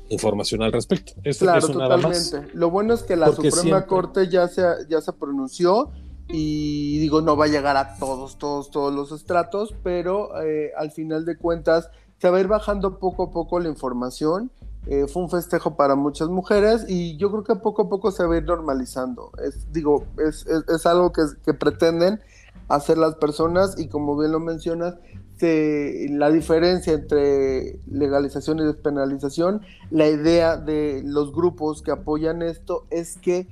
[0.10, 1.14] información al respecto.
[1.38, 2.48] claro, totalmente.
[2.54, 5.92] Lo bueno es que la Suprema Corte ya se, ya se pronunció
[6.32, 10.92] y digo, no va a llegar a todos, todos, todos los estratos, pero eh, al
[10.92, 14.52] final de cuentas se va a ir bajando poco a poco la información.
[14.86, 18.26] Eh, fue un festejo para muchas mujeres y yo creo que poco a poco se
[18.26, 19.32] va a ir normalizando.
[19.44, 22.22] Es, digo, es, es, algo que, que, pretenden
[22.70, 24.96] hacer las personas y como bien lo mencionas,
[25.42, 33.18] la diferencia entre legalización y despenalización, la idea de los grupos que apoyan esto es
[33.18, 33.48] que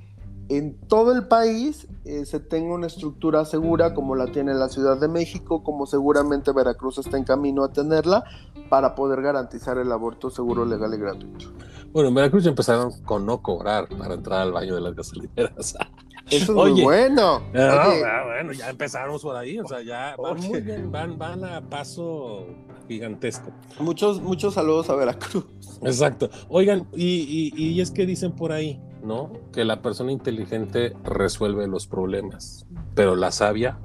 [0.48, 4.98] en todo el país eh, se tenga una estructura segura como la tiene la Ciudad
[4.98, 8.24] de México, como seguramente Veracruz está en camino a tenerla,
[8.70, 11.46] para poder garantizar el aborto seguro, legal y gratuito.
[11.92, 15.74] Bueno, en Veracruz empezaron con no cobrar para entrar al baño de las gasolineras.
[16.30, 17.42] Eso es muy bueno.
[17.54, 21.60] Ah, bueno, ya empezamos por ahí, o sea, ya van muy bien, van, van a
[21.60, 22.46] paso
[22.86, 23.50] gigantesco.
[23.80, 25.46] Muchos, muchos saludos a Veracruz.
[25.82, 26.30] Exacto.
[26.48, 29.32] Oigan, y, y, y es que dicen por ahí, ¿no?
[29.52, 33.78] Que la persona inteligente resuelve los problemas, pero la sabia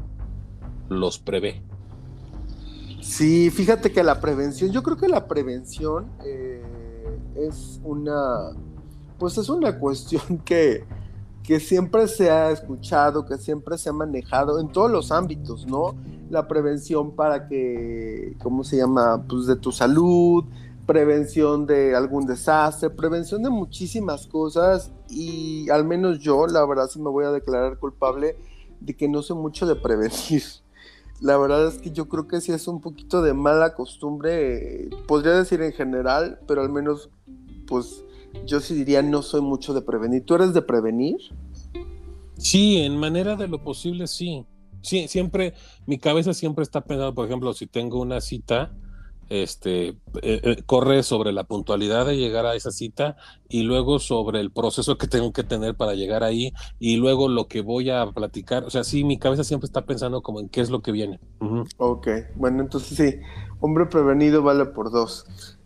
[0.89, 1.61] los prevé.
[3.01, 6.63] Sí, fíjate que la prevención, yo creo que la prevención eh,
[7.35, 8.51] es una,
[9.19, 10.85] pues es una cuestión que,
[11.43, 15.95] que siempre se ha escuchado, que siempre se ha manejado en todos los ámbitos, ¿no?
[16.29, 19.25] La prevención para que, ¿cómo se llama?
[19.27, 20.45] Pues de tu salud,
[20.85, 26.99] prevención de algún desastre, prevención de muchísimas cosas y al menos yo, la verdad, sí
[26.99, 28.37] me voy a declarar culpable
[28.79, 30.43] de que no sé mucho de prevenir.
[31.21, 35.33] La verdad es que yo creo que sí es un poquito de mala costumbre, podría
[35.33, 37.09] decir en general, pero al menos,
[37.65, 38.03] pues
[38.45, 40.25] yo sí diría no soy mucho de prevenir.
[40.25, 41.17] ¿Tú eres de prevenir?
[42.37, 44.45] Sí, en manera de lo posible sí.
[44.81, 45.53] Sí, siempre,
[45.85, 48.73] mi cabeza siempre está pensando, por ejemplo, si tengo una cita,
[49.29, 53.15] este, eh, eh, corre sobre la puntualidad de llegar a esa cita
[53.47, 57.47] y luego sobre el proceso que tengo que tener para llegar ahí y luego lo
[57.47, 58.65] que voy a platicar.
[58.65, 61.19] O sea, sí, mi cabeza siempre está pensando como en qué es lo que viene.
[61.77, 63.19] Ok, bueno, entonces sí,
[63.61, 65.25] hombre prevenido vale por dos.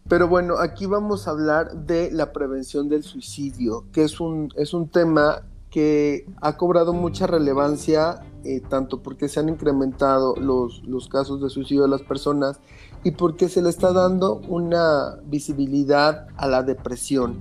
[0.10, 4.74] Pero bueno, aquí vamos a hablar de la prevención del suicidio, que es un, es
[4.74, 11.10] un tema que ha cobrado mucha relevancia, eh, tanto porque se han incrementado los, los
[11.10, 12.62] casos de suicidio de las personas,
[13.04, 17.36] y porque se le está dando una visibilidad a la depresión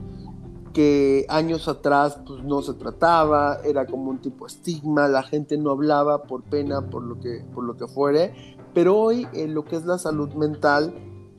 [0.72, 5.70] que años atrás pues no se trataba, era como un tipo estigma, la gente no
[5.70, 8.34] hablaba por pena, por lo que, por lo que fuere,
[8.74, 10.92] pero hoy en lo que es la salud mental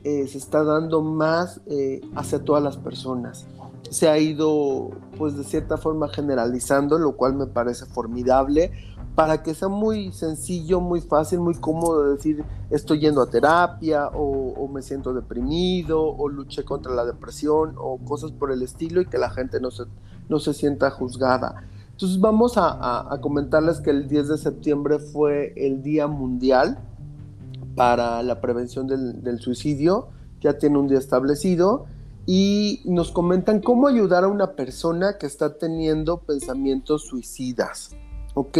[0.07, 3.45] eh, se está dando más eh, hacia todas las personas.
[3.89, 8.71] Se ha ido pues de cierta forma generalizando, lo cual me parece formidable,
[9.15, 14.69] para que sea muy sencillo, muy fácil, muy cómodo decir estoy yendo a terapia o,
[14.69, 19.17] me siento deprimido o luché contra la depresión o cosas por el estilo y que
[19.17, 19.83] la gente no se,
[20.29, 21.67] no se sienta juzgada.
[21.91, 26.79] Entonces vamos a, comentarles que el 10 de septiembre fue el Día Mundial
[27.77, 30.09] para la Prevención del, del Suicidio,
[30.41, 31.85] ya tiene un día establecido
[32.25, 37.95] y nos comentan cómo ayudar a una persona que está teniendo pensamientos suicidas.
[38.37, 38.57] ¿ok?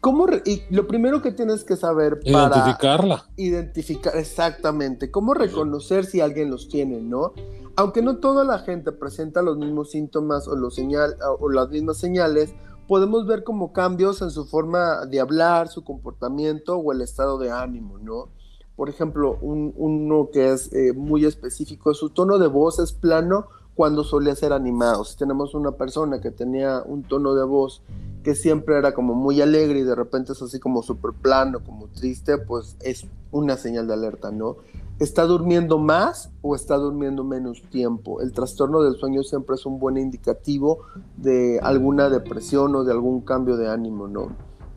[0.00, 3.24] ¿Cómo y lo primero que tienes que saber para identificarla.
[3.36, 5.10] Identificar, exactamente.
[5.10, 7.32] Cómo reconocer si alguien los tiene, ¿no?
[7.76, 11.96] Aunque no toda la gente presenta los mismos síntomas o, los señal, o las mismas
[11.96, 12.54] señales,
[12.86, 17.50] podemos ver como cambios en su forma de hablar, su comportamiento o el estado de
[17.50, 18.28] ánimo, ¿no?
[18.76, 24.04] Por ejemplo, uno que es eh, muy específico, su tono de voz es plano cuando
[24.04, 25.04] solía ser animado.
[25.04, 27.82] Si tenemos una persona que tenía un tono de voz
[28.22, 31.88] que siempre era como muy alegre y de repente es así como súper plano, como
[31.88, 34.56] triste, pues es una señal de alerta, ¿no?
[34.98, 38.20] ¿Está durmiendo más o está durmiendo menos tiempo?
[38.20, 40.84] El trastorno del sueño siempre es un buen indicativo
[41.16, 44.28] de alguna depresión o de algún cambio de ánimo, ¿no?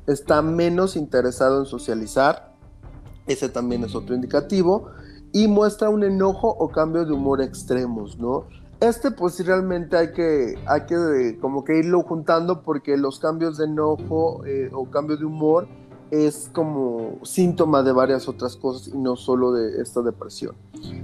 [0.07, 2.53] Está menos interesado en socializar,
[3.27, 4.87] ese también es otro indicativo,
[5.31, 8.45] y muestra un enojo o cambio de humor extremos, ¿no?
[8.79, 13.57] Este pues sí realmente hay que, hay que como que irlo juntando porque los cambios
[13.57, 15.67] de enojo eh, o cambio de humor
[16.11, 20.55] es como síntoma de varias otras cosas y no solo de esta depresión.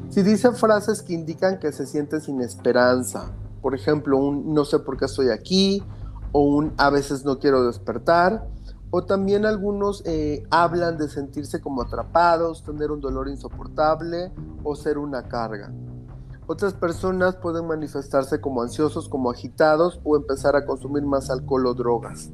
[0.09, 4.80] Si dice frases que indican que se siente sin esperanza, por ejemplo, un no sé
[4.80, 5.84] por qué estoy aquí
[6.32, 8.47] o un a veces no quiero despertar,
[8.91, 14.32] o también algunos eh, hablan de sentirse como atrapados, tener un dolor insoportable
[14.63, 15.74] o ser una carga.
[16.45, 21.73] Otras personas pueden manifestarse como ansiosos, como agitados o empezar a consumir más alcohol o
[21.73, 22.31] drogas.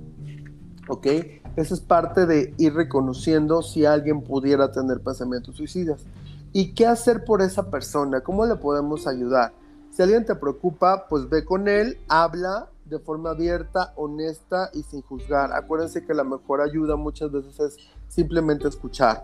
[0.88, 1.07] ¿Ok?
[1.55, 6.05] Eso es parte de ir reconociendo si alguien pudiera tener pensamientos suicidas.
[6.51, 8.22] ¿Y qué hacer por esa persona?
[8.22, 9.53] ¿Cómo le podemos ayudar?
[9.91, 15.01] Si alguien te preocupa, pues ve con él, habla de forma abierta, honesta y sin
[15.01, 15.53] juzgar.
[15.53, 19.24] Acuérdense que la mejor ayuda muchas veces es simplemente escuchar.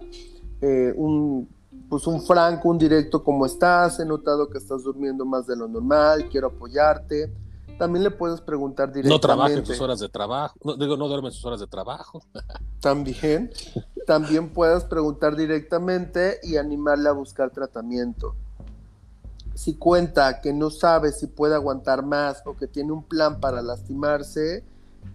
[0.61, 1.49] Eh, un
[1.89, 3.99] pues un franco, un directo, ¿cómo estás?
[3.99, 7.31] He notado que estás durmiendo más de lo normal, quiero apoyarte.
[7.77, 9.13] También le puedes preguntar directamente.
[9.13, 11.67] No trabaja en sus horas de trabajo, no, digo, no duerme en sus horas de
[11.67, 12.23] trabajo.
[12.79, 13.51] También,
[14.05, 18.35] también puedes preguntar directamente y animarle a buscar tratamiento.
[19.55, 23.63] Si cuenta que no sabe si puede aguantar más o que tiene un plan para
[23.63, 24.63] lastimarse,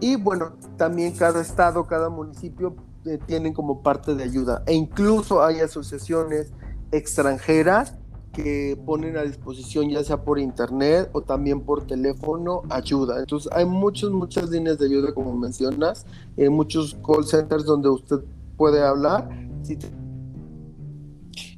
[0.00, 4.62] y bueno, también cada estado, cada municipio eh, tienen como parte de ayuda.
[4.66, 6.52] E incluso hay asociaciones
[6.92, 7.94] extranjeras
[8.32, 13.18] que ponen a disposición, ya sea por internet o también por teléfono, ayuda.
[13.18, 16.06] Entonces hay muchas, muchas líneas de ayuda, como mencionas,
[16.36, 18.20] eh, muchos call centers donde usted
[18.56, 19.28] puede hablar.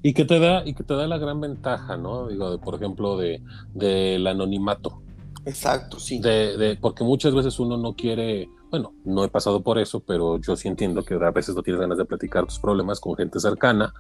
[0.02, 2.28] Y que te da, y que te da la gran ventaja, ¿no?
[2.28, 3.42] Digo, por ejemplo, de,
[3.74, 5.02] del anonimato.
[5.44, 6.18] Exacto, sí.
[6.20, 10.38] De, de, porque muchas veces uno no quiere bueno, no he pasado por eso, pero
[10.38, 13.40] yo sí entiendo que a veces no tienes ganas de platicar tus problemas con gente
[13.40, 13.92] cercana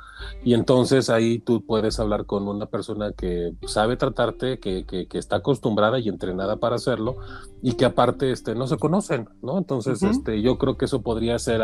[0.44, 5.36] y entonces ahí tú puedes hablar con una persona que sabe tratarte, que, que, está
[5.36, 7.16] acostumbrada y entrenada para hacerlo
[7.62, 9.58] y que aparte este, no se conocen, ¿no?
[9.58, 11.60] Entonces este, yo creo que eso podría ser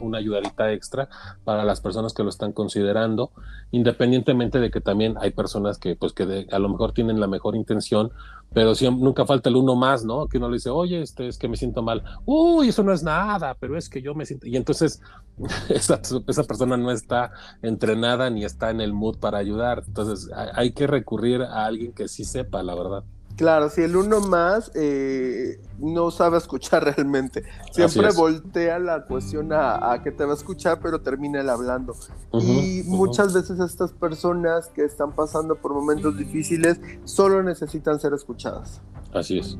[0.00, 1.08] una ayudadita extra
[1.44, 3.30] para las personas que lo están considerando,
[3.70, 7.54] independientemente de que también hay personas que pues que a lo mejor tienen la mejor
[7.54, 8.10] intención,
[8.52, 10.26] pero siempre, nunca falta el uno más, ¿no?
[10.26, 12.02] Que uno le dice, oye, este, es que me siento mal
[12.40, 15.00] uy, eso no es nada, pero es que yo me siento, y entonces
[15.68, 17.32] esa, esa persona no está
[17.62, 22.08] entrenada ni está en el mood para ayudar, entonces hay, que recurrir a alguien que
[22.08, 23.04] sí sepa, la verdad.
[23.36, 30.00] Claro, si el uno más eh, no sabe escuchar realmente, siempre voltea la cuestión a,
[30.02, 31.94] que te va a escuchar, pero termina él hablando.
[32.32, 38.80] y muchas veces estas personas que están pasando por momentos difíciles solo necesitan ser escuchadas.
[39.12, 39.58] Así es,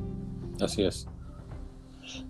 [0.60, 1.06] así es.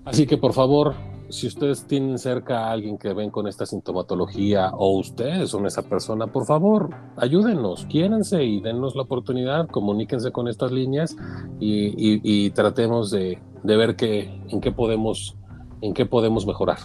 [0.04, 0.94] Así que por favor,
[1.28, 5.82] si ustedes tienen cerca a alguien que ven con esta sintomatología o ustedes son esa
[5.82, 11.16] persona, por favor, ayúdenos, quiérense y dennos la oportunidad, comuníquense con estas líneas
[11.60, 15.36] y, tratemos de, de ver qué, en qué podemos,
[15.82, 16.78] en qué podemos mejorar.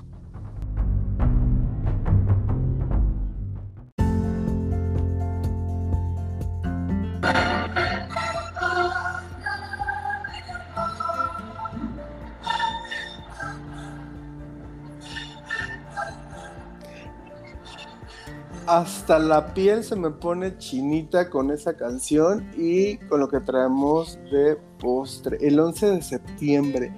[18.68, 24.20] Hasta la piel se me pone chinita con esa canción y con lo que traemos
[24.32, 25.38] de postre.
[25.41, 26.91] El 11 de septiembre.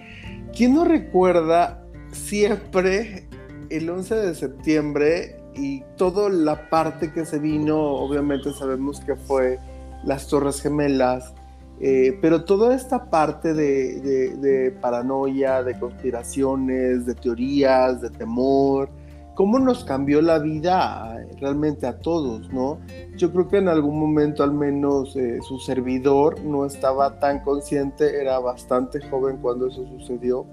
[0.55, 3.27] ¿Quién no recuerda siempre
[3.69, 7.77] el 11 de septiembre y toda la parte que se vino?
[7.77, 9.59] Obviamente sabemos que fue
[10.03, 11.33] las Torres Gemelas.
[11.79, 18.89] Eh, pero toda esta parte de paranoia, de conspiraciones, de teorías, de temor,
[19.37, 22.79] cómo nos cambió la vida realmente a todos, ¿no?
[23.17, 28.19] Yo creo que en algún momento al menos eh, su servidor no estaba tan consciente,
[28.19, 30.47] era bastante joven cuando eso sucedió,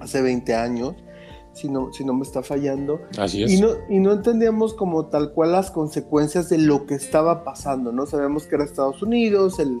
[0.00, 0.96] hace 20 años,
[1.52, 3.02] si no, si no me está fallando.
[3.16, 3.52] Así es.
[3.52, 7.92] Y no, y no entendíamos como tal cual las consecuencias de lo que estaba pasando,
[7.92, 8.06] ¿no?
[8.06, 9.78] Sabemos que era Estados Unidos, el,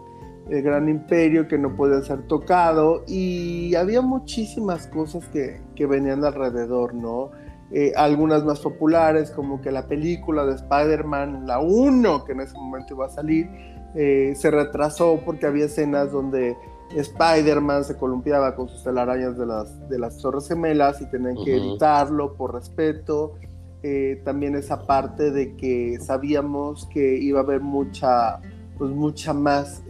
[0.48, 6.24] el gran imperio que no podía ser tocado y había muchísimas cosas que, que venían
[6.24, 7.32] alrededor, ¿no?
[7.74, 12.54] Eh, algunas más populares, como que la película de Spider-Man, la 1, que en ese
[12.54, 13.48] momento iba a salir,
[13.94, 16.54] eh, se retrasó porque había escenas donde
[16.94, 21.56] Spider-Man se columpiaba con sus telarañas de las, de las Torres Gemelas y tenían que
[21.56, 23.36] evitarlo por respeto.
[23.82, 28.38] Eh, también esa parte de que sabíamos que iba a haber mucha,
[28.76, 29.82] pues mucha más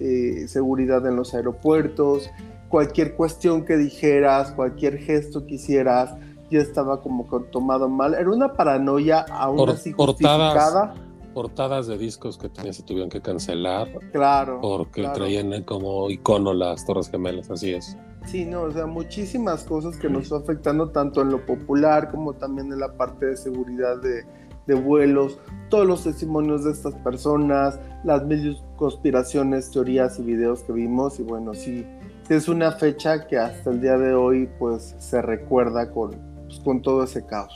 [0.47, 2.31] seguridad en los aeropuertos.
[2.69, 6.15] Cualquier cuestión que dijeras, cualquier gesto que hicieras,
[6.53, 8.15] ya estaba como tomado mal.
[8.15, 10.95] Era una paranoia aún así justificada.
[11.35, 13.89] Portadas de discos que se tuvieron que cancelar.
[14.13, 14.61] Claro.
[14.61, 17.97] Porque traían como icono las Torres Gemelas, así es.
[18.27, 22.35] Sí, no, o sea, muchísimas cosas que nos están afectando tanto en lo popular como
[22.35, 24.25] también en la parte de seguridad de,
[24.67, 25.39] de vuelos,
[25.71, 31.25] todos los testimonios de estas personas, las medios conspiraciones, teorías y videos que vimos y
[31.25, 31.85] bueno, sí,
[32.29, 36.83] es una fecha que hasta el día de hoy pues se recuerda con, pues, con
[36.83, 37.55] todo ese caos.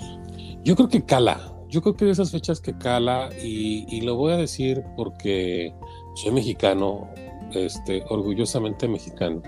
[0.65, 4.33] Yo creo que cala, yo creo que de esas fechas que cala y, lo voy
[4.33, 5.75] a decir porque
[6.15, 7.09] soy mexicano,
[7.53, 9.43] este, orgullosamente mexicano,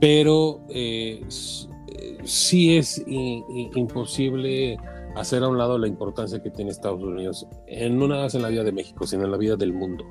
[0.00, 4.78] pero eh, sí es imposible
[5.14, 8.42] hacer a un lado la importancia que tiene Estados Unidos, en no nada más en
[8.42, 10.04] la vida de México, sino en la vida del mundo.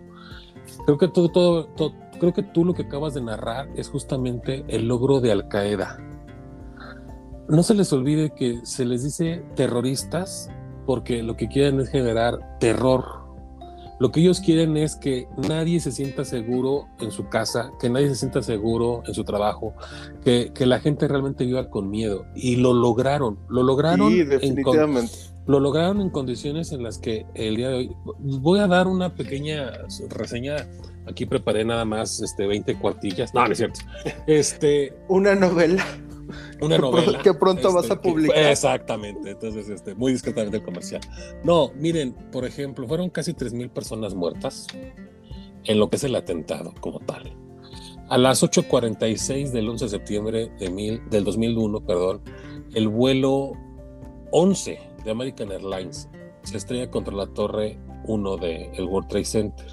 [0.86, 1.68] Creo que todo,
[2.20, 5.98] creo que tú lo que acabas de narrar es justamente el logro de Al Qaeda.
[7.48, 10.50] No se les olvide que se les dice terroristas
[10.86, 13.26] porque lo que quieren es generar terror
[13.98, 18.10] lo que ellos quieren es que nadie se sienta seguro en su casa, que nadie
[18.10, 19.74] se sienta seguro en su trabajo,
[20.24, 22.26] que, la gente realmente viva con miedo.
[22.36, 24.14] Y lo lograron, lo lograron.
[24.28, 25.14] definitivamente.
[25.46, 27.96] lo lograron en condiciones en las que el día de hoy.
[28.20, 29.72] Voy a dar una pequeña
[30.10, 30.68] reseña.
[31.08, 33.34] Aquí preparé nada más este, 20 cuartillas.
[33.34, 33.80] No, no es cierto.
[34.28, 35.86] Este, una novela
[36.62, 37.22] una novela.
[37.22, 38.38] que pronto vas a este, publicar.
[38.38, 41.02] exactamente, entonces, este, muy discretamente el comercial.
[41.44, 44.68] No, miren, por ejemplo, fueron casi 3.000 personas muertas
[45.66, 47.36] en lo que es el atentado como tal.
[48.10, 52.22] A las 8.46 del 11 de septiembre de mil, del 2001, perdón,
[52.74, 53.54] el vuelo
[54.32, 56.08] 11 de American Airlines
[56.44, 59.68] se estrella contra la torre 1 del World Trade Center.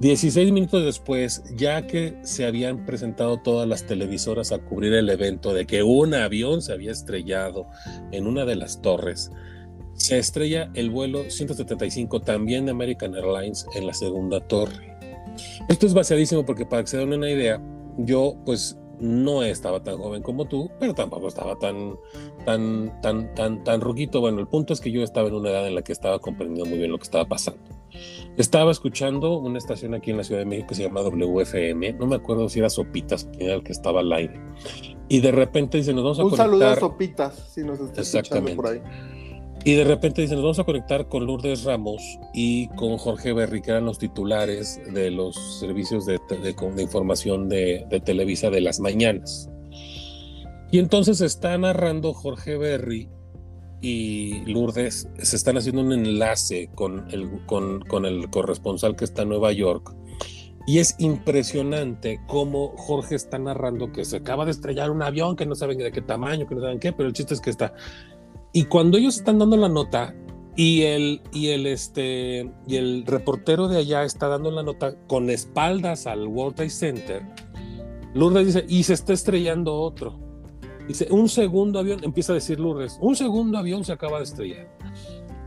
[0.00, 5.52] 16 minutos después, ya que se habían presentado todas las televisoras a cubrir el evento
[5.52, 7.66] de que un avión se había estrellado
[8.12, 9.32] en una de las torres,
[9.94, 14.96] se estrella el vuelo 175 también de American Airlines en la segunda torre.
[15.68, 17.60] Esto es baseadísimo porque para que se den una idea,
[17.98, 21.96] yo pues no estaba tan joven como tú, pero tampoco estaba tan,
[22.44, 24.20] tan, tan, tan, tan ruguito.
[24.20, 26.68] Bueno, el punto es que yo estaba en una edad en la que estaba comprendiendo
[26.68, 27.60] muy bien lo que estaba pasando.
[28.36, 32.06] Estaba escuchando una estación aquí en la Ciudad de México que se llama WFM, no
[32.06, 34.40] me acuerdo si era Sopitas, quién era el que estaba al aire.
[35.08, 36.48] Y de repente dice, nos vamos a Un conectar.
[36.48, 38.80] Un saludo a Sopitas, si nos está escuchando por ahí.
[39.68, 42.00] Y de repente dice, nos vamos a conectar con Lourdes Ramos
[42.32, 47.86] y con Jorge Berry, que eran los titulares de los servicios de, de información de,
[48.02, 49.50] Televisa de las mañanas.
[50.72, 53.10] Y entonces está narrando Jorge Berry
[53.82, 59.20] y Lourdes se están haciendo un enlace con el, con, con el corresponsal que está
[59.20, 59.94] en Nueva York.
[60.66, 65.44] Y es impresionante cómo Jorge está narrando que se acaba de estrellar un avión, que
[65.44, 67.74] no saben de qué tamaño, que no saben qué, pero el chiste es que está.
[68.58, 70.16] Y cuando ellos están dando la nota
[70.56, 75.30] y el, y el, este, y el reportero de allá está dando la nota con
[75.30, 77.22] espaldas al World Trade Center,
[78.14, 80.18] Lourdes dice, y se está estrellando otro.
[80.88, 84.76] Dice, un segundo avión, empieza a decir Lourdes, un segundo avión se acaba de estrellar.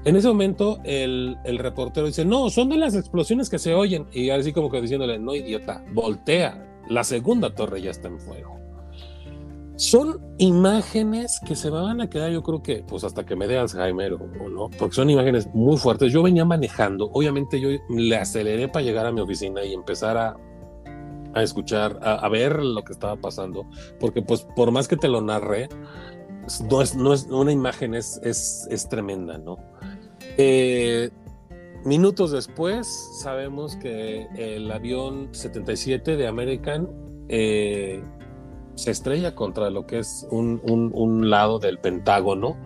[0.05, 4.07] En ese momento el, el, reportero dice, no, son de las explosiones que se oyen.
[4.13, 8.60] Y así como que diciéndole, no, idiota, voltea, la segunda torre ya está en fuego.
[9.75, 13.57] Son imágenes que se van a quedar, yo creo que, pues hasta que me dé
[13.57, 16.11] Alzheimer o, no, porque son imágenes muy fuertes.
[16.11, 20.37] Yo venía manejando, obviamente yo le aceleré para llegar a mi oficina y empezar a
[21.33, 23.65] a escuchar, a, ver lo que estaba pasando,
[23.99, 25.69] porque pues por más que te lo narre,
[26.69, 29.57] no es, no es una imagen, es, es, es tremenda, ¿no?
[30.37, 31.09] Eh,
[31.85, 32.87] minutos después
[33.21, 36.89] sabemos que el avión 77 de American
[37.29, 38.03] eh,
[38.75, 42.57] se estrella contra lo que es un, un, un, lado del Pentágono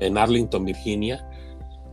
[0.00, 1.26] en Arlington, Virginia.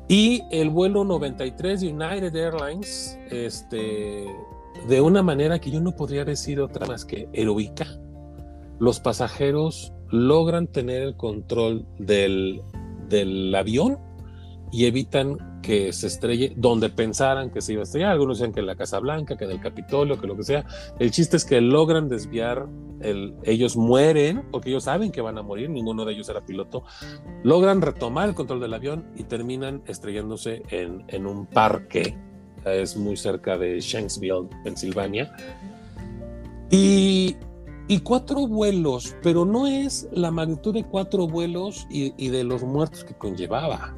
[0.08, 4.26] Y el vuelo 93 de United Airlines este,
[4.88, 7.88] de una manera que yo no podría decir otra más que heroica,
[8.80, 12.62] los pasajeros logran tener el control del,
[13.10, 14.00] del avión
[14.72, 18.12] y evitan que se estrelle donde pensaran que se iba a estrellar.
[18.12, 20.66] Algunos decían que en la Casa Blanca, que en el Capitolio, que lo que sea.
[20.98, 22.68] El chiste es que logran desviar,
[23.02, 26.86] el, ellos mueren porque ellos saben que van a morir, ninguno de ellos era piloto.
[27.44, 32.18] Logran retomar el control del avión y terminan estrellándose en, en un parque
[32.74, 35.34] es muy cerca de Shanksville, Pensilvania.
[36.70, 37.36] Y,
[38.04, 43.14] cuatro vuelos, pero no es la magnitud de cuatro vuelos y, de los muertos que
[43.14, 43.96] conllevaba.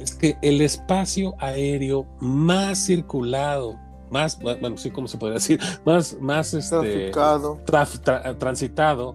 [0.00, 3.78] Es que el espacio aéreo más circulado,
[4.10, 5.60] más, bueno, sí, ¿cómo se podría decir?
[5.84, 7.12] Más, más este,
[8.38, 9.14] transitado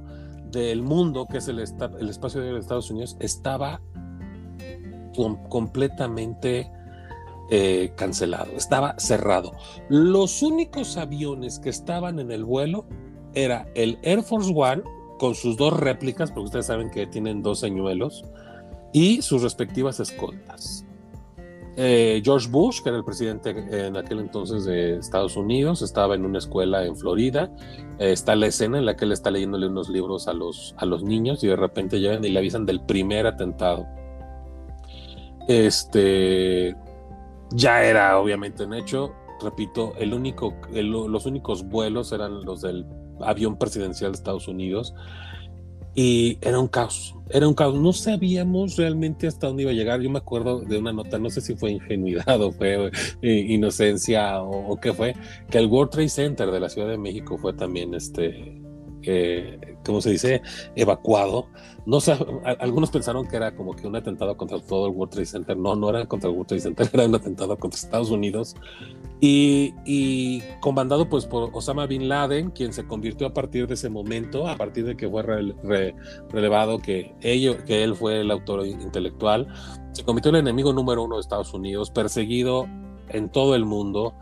[0.52, 3.82] del mundo, que es el, el espacio aéreo de Estados Unidos, estaba
[5.50, 6.72] completamente
[7.50, 9.52] eh, cancelado, estaba cerrado.
[9.90, 12.86] Los únicos aviones que estaban en el vuelo
[13.34, 14.82] era el Air Force One
[15.20, 18.26] con sus dos réplicas, porque ustedes saben que tienen dos señuelos,
[18.96, 20.86] y sus respectivas escoltas.
[21.76, 26.24] Eh, George Bush, que era el presidente en aquel entonces de Estados Unidos, estaba en
[26.24, 27.52] una escuela en Florida.
[28.00, 30.86] Eh, está la escena en la que él está leyéndole unos libros a los, a
[30.86, 33.86] los niños y de repente llegan y le avisan del primer atentado.
[35.50, 36.74] Este
[37.52, 39.12] ya era obviamente un hecho.
[39.42, 42.86] Repito, el único, los únicos vuelos eran los del
[43.20, 44.96] avión presidencial de Estados Unidos
[45.96, 47.76] y era un caos, era un caos.
[47.76, 50.02] No sabíamos realmente hasta dónde iba a llegar.
[50.02, 52.92] Yo me acuerdo de una nota, no sé si fue ingenuidad o fue
[53.22, 55.16] eh, inocencia o, qué fue,
[55.50, 58.62] que el World Trade Center de la Ciudad de México fue también, este,
[59.08, 60.42] eh, ¿cómo se dice?,
[60.76, 61.48] evacuado.
[61.86, 62.00] No
[62.60, 65.56] algunos pensaron que era como que un atentado contra todo el World Trade Center.
[65.58, 68.56] No, no era contra el World Trade Center, era un atentado contra Estados Unidos
[69.22, 74.48] y, comandado pues por Osama Bin Laden, quien se convirtió a partir de ese momento,
[74.48, 75.24] a partir de que fue
[76.30, 79.48] relevado que, que él fue el autor intelectual,
[79.94, 82.68] se convirtió en el enemigo número uno de Estados Unidos, perseguido
[83.10, 84.14] en todo el mundo.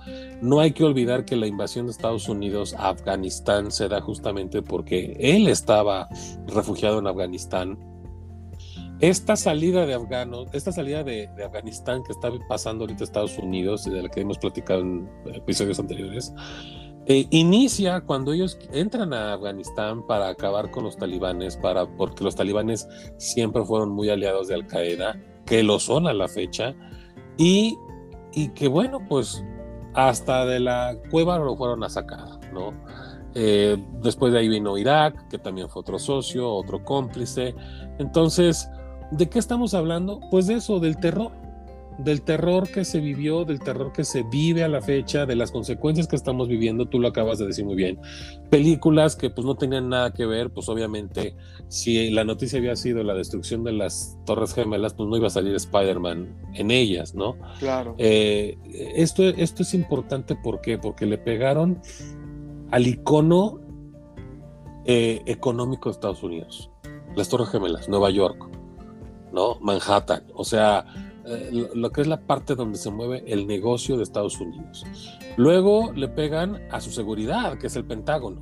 [0.42, 4.62] No hay que olvidar que la invasión de Estados Unidos a Afganistán se da justamente
[4.62, 6.10] porque él estaba
[6.48, 7.78] refugiado en Afganistán
[9.00, 13.90] esta salida de afganos, esta salida de, Afganistán que está pasando ahorita Estados Unidos y
[13.90, 16.34] de la que hemos platicado en episodios anteriores,
[17.06, 22.36] eh, inicia cuando ellos entran a Afganistán para acabar con los talibanes, para, porque los
[22.36, 26.74] talibanes siempre fueron muy aliados de Al Qaeda, que lo son a la fecha,
[27.38, 27.76] y,
[28.34, 29.44] y que bueno, pues
[29.94, 32.74] hasta de la cueva lo fueron a sacar, ¿no?
[33.36, 37.56] Eh, después de ahí vino Irak, que también fue otro socio, otro cómplice.
[37.98, 38.70] Entonces,
[39.14, 40.20] ¿De qué estamos hablando?
[40.32, 41.32] Pues de eso, del terror,
[41.98, 45.52] del terror que se vivió, del terror que se vive a la fecha, de las
[45.52, 48.00] consecuencias que estamos viviendo, tú lo acabas de decir muy bien.
[48.50, 51.36] Películas que pues no tenían nada que ver, pues obviamente
[51.68, 55.32] si la noticia había sido la destrucción de las Torres Gemelas, pues no iba a
[55.32, 57.38] salir Spider-Man en ellas, ¿no?
[57.60, 57.96] Claro.
[57.98, 58.58] Eh,
[58.96, 60.78] esto, esto es importante, ¿por qué?
[60.78, 61.82] Porque le pegaron
[62.72, 63.60] al icono
[64.86, 66.72] eh, económico de Estados Unidos,
[67.16, 68.54] las Torres Gemelas, Nueva York
[69.34, 69.58] ¿no?
[69.60, 70.86] Manhattan, o sea,
[71.26, 74.86] eh, lo, que es la parte donde se mueve el negocio de Estados Unidos.
[75.38, 78.42] Luego le pegan a su seguridad, que es el Pentágono,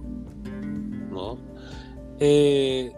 [1.11, 1.37] ¿no?
[2.19, 2.91] Eh,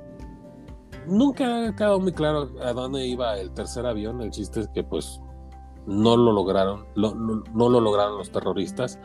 [1.08, 4.84] nunca ha quedado muy claro a dónde iba el tercer avión, el chiste es que
[4.84, 5.20] pues
[5.86, 9.00] no lo lograron, no lo lograron los terroristas,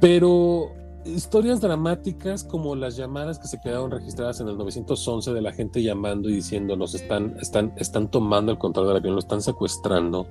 [0.00, 0.72] pero
[1.04, 5.82] historias dramáticas como las llamadas que se quedaron registradas en el 911 de la gente
[5.82, 10.26] llamando y diciendo nos están, están, están tomando el control del avión, lo están secuestrando.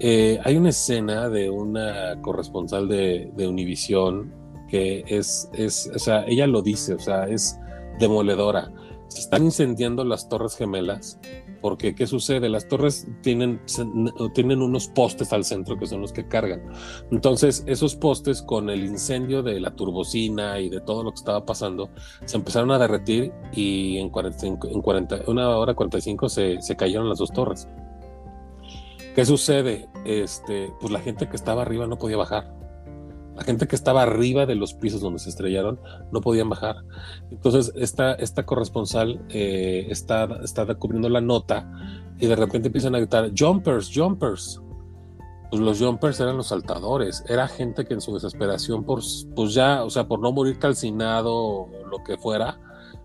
[0.00, 4.32] Eh, hay una escena de una corresponsal de, de Univisión
[4.68, 7.58] que es, es, o sea, ella lo dice, o sea, es
[7.98, 8.72] demoledora.
[9.08, 11.20] Se están incendiando las torres gemelas
[11.64, 12.50] porque ¿qué sucede?
[12.50, 13.58] Las torres tienen,
[14.34, 16.60] tienen unos postes al centro que son los que cargan.
[17.10, 21.46] Entonces, esos postes con el incendio de la turbocina y de todo lo que estaba
[21.46, 21.88] pasando,
[22.26, 27.08] se empezaron a derretir y en, 45, en 40, una hora 45 se, se cayeron
[27.08, 27.66] las dos torres.
[29.14, 29.88] ¿Qué sucede?
[30.04, 32.63] Este, pues la gente que estaba arriba no podía bajar
[33.36, 35.80] la gente que estaba arriba de los pisos donde se estrellaron
[36.12, 36.76] no podían bajar.
[37.30, 41.70] Entonces, esta, esta corresponsal eh, está, está cubriendo la nota
[42.18, 44.60] y de repente empiezan a gritar, jumpers, jumpers.
[45.50, 49.00] Pues los jumpers eran los saltadores, era gente que en su desesperación por,
[49.36, 52.58] pues ya, o sea, por no morir calcinado lo que fuera,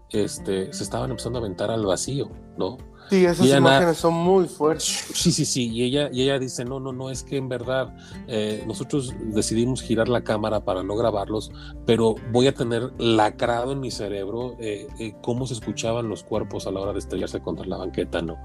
[0.10, 2.78] este, se estaban empezando a aventar al vacío, ¿no?
[3.10, 5.06] Sí, esas imágenes son muy fuertes.
[5.14, 5.70] Sí, sí, sí.
[5.70, 7.96] Y ella, y ella dice, no, no, no, es que en verdad
[8.28, 11.52] eh, nosotros decidimos girar la cámara para no grabarlos,
[11.86, 16.68] pero voy a tener lacrado en mi cerebro eh, eh, cómo se escuchaban los cuerpos
[16.68, 18.38] a la hora de estrellarse contra la banqueta, ¿no?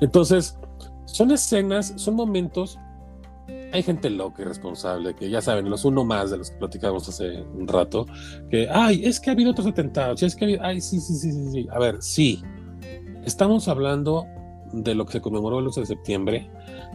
[0.00, 0.58] Entonces,
[1.06, 2.78] son escenas, son momentos
[3.72, 7.08] hay gente loca y responsable, que ya saben, los uno más de los que platicamos
[7.08, 8.06] hace un rato,
[8.50, 11.14] que, ay, es que ha habido otros atentados, es que ha habido, ay, sí, sí,
[11.14, 11.68] sí, sí, sí.
[11.70, 12.42] A ver, sí,
[13.24, 14.26] Estamos hablando
[14.72, 16.50] de lo que se conmemoró el 11 de septiembre.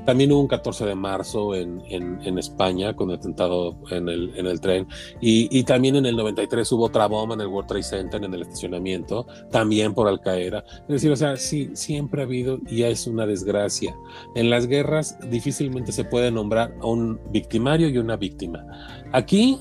[0.06, 4.48] También hubo un 14 de marzo en, en, España con el atentado en el, en
[4.48, 4.88] el tren.
[5.22, 8.34] Y, y, también en el 93 hubo otra bomba en el World Trade Center, en
[8.34, 10.64] el estacionamiento, también por Al Qaeda.
[10.82, 13.96] Es decir, o sea, sí, siempre ha habido y es una desgracia.
[14.36, 18.66] En las guerras difícilmente se puede nombrar a un victimario y una víctima.
[19.12, 19.60] Aquí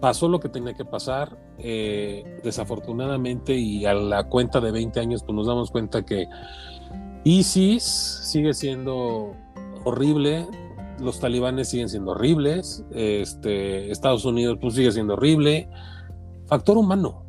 [0.00, 1.38] pasó lo que tenía que pasar.
[1.58, 6.26] Eh, desafortunadamente, y a la cuenta de 20 años, pues nos damos cuenta que
[7.24, 9.36] ISIS sigue siendo
[9.84, 10.46] horrible,
[10.98, 15.68] los talibanes siguen siendo horribles, este, Estados Unidos pues sigue siendo horrible.
[16.46, 17.24] Factor humano.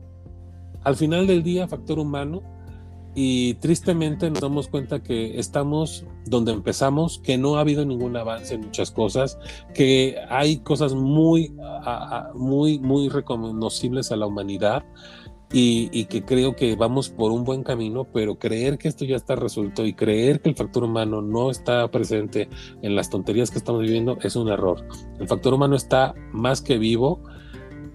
[0.83, 2.41] Al final del día, factor humano.
[3.15, 8.55] Y tristemente nos damos cuenta que estamos donde empezamos, que no ha habido ningún avance
[8.55, 9.37] en muchas cosas,
[9.73, 11.53] que hay cosas muy,
[12.33, 14.83] muy, muy reconocibles a la humanidad
[15.55, 19.35] y, que creo que vamos por un buen camino, pero creer que esto ya está
[19.35, 22.49] resuelto y creer que el factor humano no está presente
[22.81, 24.83] en las tonterías que estamos viviendo es un error.
[25.19, 27.21] El factor humano está más que vivo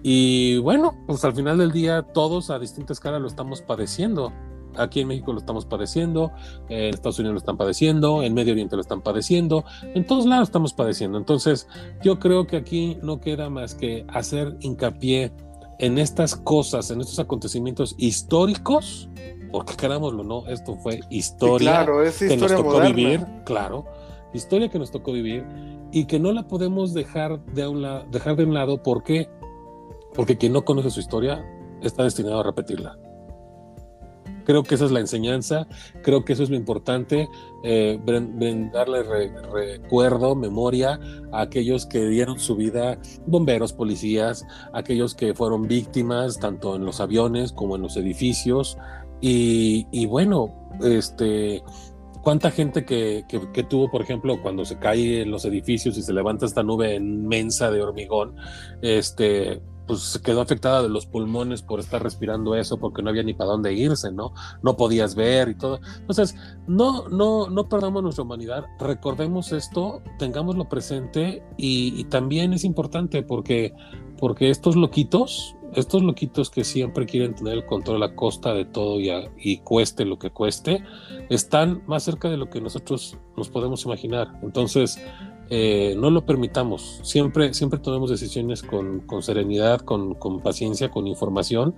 [0.01, 4.31] y bueno, pues al final del día todos a distinta escala lo estamos padeciendo.
[4.79, 6.31] Aquí en México lo estamos padeciendo,
[6.69, 10.47] en Estados Unidos lo están padeciendo, en Medio Oriente lo están padeciendo, en todos lados
[10.47, 11.17] estamos padeciendo.
[11.17, 11.67] Entonces,
[12.01, 15.33] yo creo que aquí no queda más que hacer hincapié
[15.79, 19.09] en estas cosas, en estos acontecimientos históricos,
[19.51, 23.85] porque querámoslo no, esto fue historia claro, es que nos tocó vivir, claro,
[24.33, 25.45] historia que nos tocó vivir
[25.91, 29.29] y que no la podemos dejar de un, dejar de un lado, ¿por qué?
[30.13, 31.43] Porque quien no conoce su historia
[31.81, 32.97] está destinado a repetirla.
[34.49, 35.67] Creo que esa es la enseñanza,
[36.01, 37.29] creo que eso es lo importante,
[37.63, 37.99] eh,
[38.73, 40.99] darle recuerdo, memoria
[41.31, 42.97] a aquellos que dieron su vida,
[43.27, 48.75] bomberos, policías, aquellos que fueron víctimas tanto en los aviones como en los edificios.
[49.21, 51.61] Y, bueno, este,
[52.23, 56.11] cuánta gente que, que, tuvo, por ejemplo, cuando se cae en los edificios y se
[56.11, 58.35] levanta esta nube inmensa de hormigón,
[58.81, 63.23] este, pues se quedó afectada de los pulmones por estar respirando eso, porque no había
[63.23, 64.33] ni para dónde irse, ¿no?
[64.61, 65.79] No podías ver y todo.
[65.97, 66.35] Entonces,
[66.67, 73.73] no, no, no perdamos nuestra humanidad, recordemos esto, tengámoslo presente y, también es importante porque,
[74.19, 78.99] porque estos loquitos, estos loquitos que siempre quieren tener el control a costa de todo
[78.99, 79.09] y,
[79.39, 80.83] y, cueste lo que cueste,
[81.29, 84.39] están más cerca de lo que nosotros nos podemos imaginar.
[84.43, 84.99] Entonces,
[85.51, 86.99] eh, no lo permitamos.
[87.03, 91.75] Siempre, siempre tomemos decisiones con, serenidad, con, paciencia, con información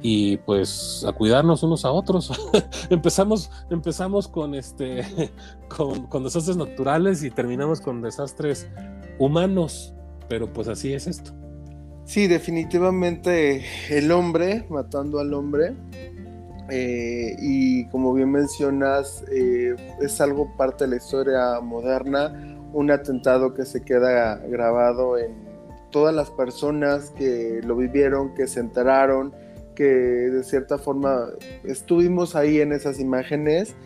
[0.00, 2.32] y pues a cuidarnos unos a otros.
[2.90, 5.04] empezamos, empezamos con este,
[6.10, 8.68] con, desastres naturales y terminamos con desastres
[9.20, 9.94] humanos,
[10.28, 11.32] pero pues así es esto.
[12.04, 15.76] Sí, definitivamente el hombre matando al hombre.
[16.70, 23.54] Eh, y como bien mencionas, eh, es algo parte de la historia moderna un atentado
[23.54, 25.34] que se queda grabado en
[25.90, 29.32] todas las personas que lo vivieron, que se enteraron,
[29.74, 31.28] que de cierta forma
[31.64, 33.76] estuvimos ahí en esas imágenes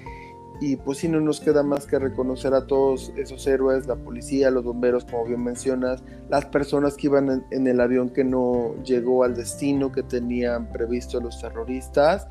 [0.61, 4.51] y pues sí no nos queda más que reconocer a todos esos héroes, la policía,
[4.51, 9.23] los bomberos, como bien mencionas, las personas que iban en, el avión que no llegó
[9.25, 12.29] al destino que tenían previsto los terroristas.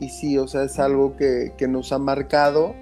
[0.00, 2.74] Y sí, o sea, es algo que, que nos ha marcado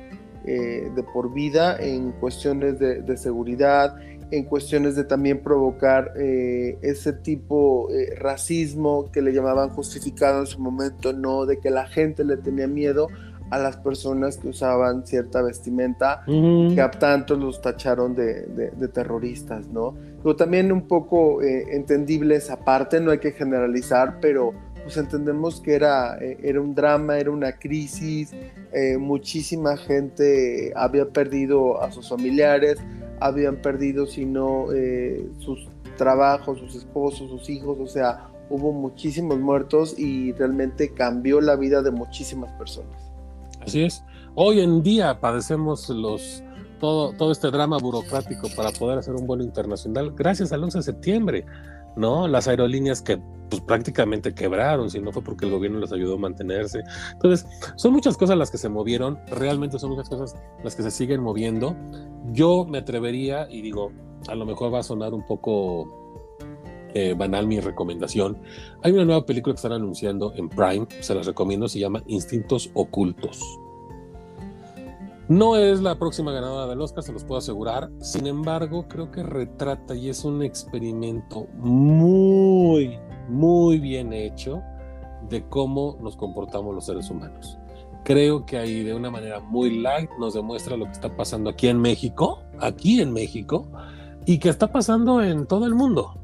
[0.51, 3.96] eh, de por vida en cuestiones de, seguridad,
[4.30, 10.40] en cuestiones de también provocar eh, ese tipo de eh, racismo que le llamaban justificado
[10.40, 13.09] en su momento, no de que la gente le tenía miedo
[13.51, 19.66] a las personas que usaban cierta vestimenta, que a tantos los tacharon de, de, terroristas,
[19.68, 19.96] ¿no?
[20.22, 24.53] Pero también un poco entendible esa parte, no hay que generalizar, pero
[24.89, 28.32] pues entendemos que era, eh, era un drama, era una crisis,
[28.72, 32.78] eh, muchísima gente había perdido a sus familiares,
[33.20, 35.68] habían perdido, si no, eh, sus
[35.99, 41.82] trabajos, sus esposos, sus hijos, o sea, hubo muchísimos muertos y realmente cambió la vida
[41.82, 42.99] de muchísimas personas.
[43.61, 44.03] Así es.
[44.36, 46.43] Hoy en día padecemos los
[46.80, 50.82] todo, todo este drama burocrático para poder hacer un vuelo internacional gracias al 11 de
[50.82, 51.45] septiembre.
[51.99, 52.28] ¿No?
[52.28, 53.20] Las aerolíneas que
[53.51, 56.82] pues, prácticamente quebraron, si no fue porque el gobierno les ayudó a mantenerse.
[57.12, 57.46] Entonces,
[57.76, 61.20] son muchas cosas las que se movieron, realmente son muchas cosas las que se siguen
[61.20, 61.76] moviendo.
[62.32, 63.92] Yo me atrevería, y digo,
[64.28, 65.86] a lo mejor va a sonar un poco
[66.94, 68.38] eh, banal mi recomendación.
[68.82, 72.70] Hay una nueva película que están anunciando en Prime, se las recomiendo, se llama Instintos
[72.74, 73.42] Ocultos.
[75.29, 77.91] No es la próxima ganadora del Oscar, se los puedo asegurar.
[78.01, 82.99] Sin embargo, creo que retrata y es un experimento muy,
[83.29, 84.62] muy bien hecho
[85.29, 87.59] de cómo nos comportamos los seres humanos.
[88.05, 91.68] Creo que ahí de una manera muy light nos demuestra lo que está pasando aquí
[91.68, 93.66] en México, aquí en México,
[94.24, 96.14] y que está pasando en todo el mundo.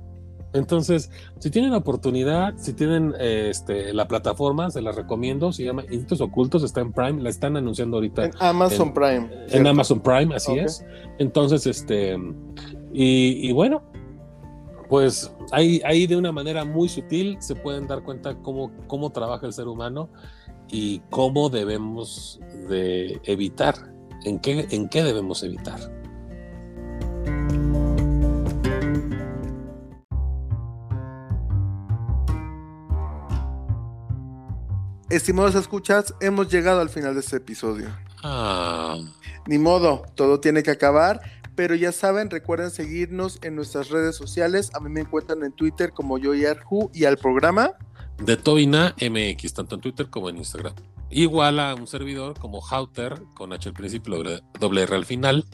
[0.54, 5.52] Entonces, si tienen la oportunidad, si tienen este, la plataforma, se la recomiendo.
[5.52, 8.26] Se llama Instintos Ocultos, está en Prime, la están anunciando ahorita.
[8.26, 9.28] En Amazon Prime.
[9.48, 10.86] En Amazon Prime, así es.
[11.18, 12.16] Entonces, este,
[12.92, 13.82] y, bueno,
[14.88, 19.46] pues ahí, ahí de una manera muy sutil se pueden dar cuenta cómo, cómo trabaja
[19.46, 20.08] el ser humano
[20.68, 23.74] y cómo debemos de evitar,
[24.24, 26.03] en qué, en qué debemos evitar.
[35.14, 37.86] Estimados escuchas, hemos llegado al final de este episodio.
[38.24, 38.98] Ah,
[39.46, 41.20] Ni modo, todo tiene que acabar,
[41.54, 44.70] pero ya saben, recuerden seguirnos en nuestras redes sociales.
[44.74, 47.74] A mí me encuentran en Twitter como yo y Arju y al programa.
[48.18, 50.74] de Toina MX, tanto en Twitter como en Instagram.
[51.10, 54.20] Igual a un servidor como Hauter, con H al principio,
[54.58, 55.44] doble R al final.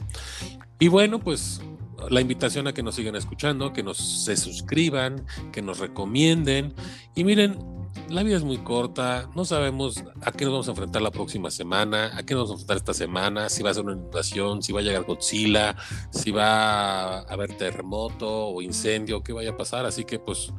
[0.79, 1.61] Y bueno, pues
[2.09, 6.73] la invitación a que nos sigan escuchando, que nos se suscriban, que nos recomienden.
[7.13, 7.59] Y miren,
[8.09, 11.49] la vida es muy corta, no sabemos a qué nos vamos a enfrentar la próxima
[11.51, 14.61] semana, a qué nos vamos a enfrentar esta semana, si va a ser una inundación,
[14.61, 15.75] si va a llegar Godzilla,
[16.11, 19.85] si va a haber terremoto o incendio, qué vaya a pasar.
[19.85, 20.51] Así que pues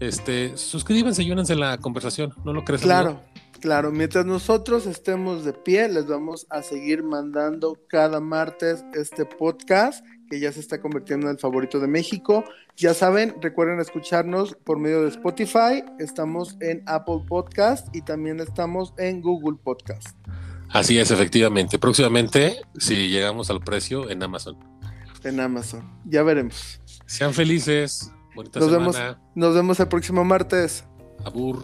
[0.00, 2.82] este, suscríbanse y únanse a la conversación, ¿no lo crees?
[2.82, 3.20] Claro,
[3.60, 3.92] claro.
[3.92, 10.40] Mientras nosotros estemos de pie, les vamos a seguir mandando cada martes este podcast que
[10.40, 12.42] ya se está convirtiendo en el favorito de México.
[12.74, 15.84] Ya saben, recuerden escucharnos por medio de Spotify.
[15.98, 20.16] Estamos en Apple Podcast y también estamos en Google Podcast.
[20.70, 21.78] Así es, efectivamente.
[21.78, 24.56] Próximamente, si llegamos al precio en Amazon.
[25.22, 25.86] En Amazon.
[26.06, 26.80] Ya veremos.
[27.04, 28.10] Sean felices.
[28.34, 28.96] Bonita Nos vemos,
[29.34, 30.86] nos vemos el próximo martes.
[31.26, 31.62] Abur.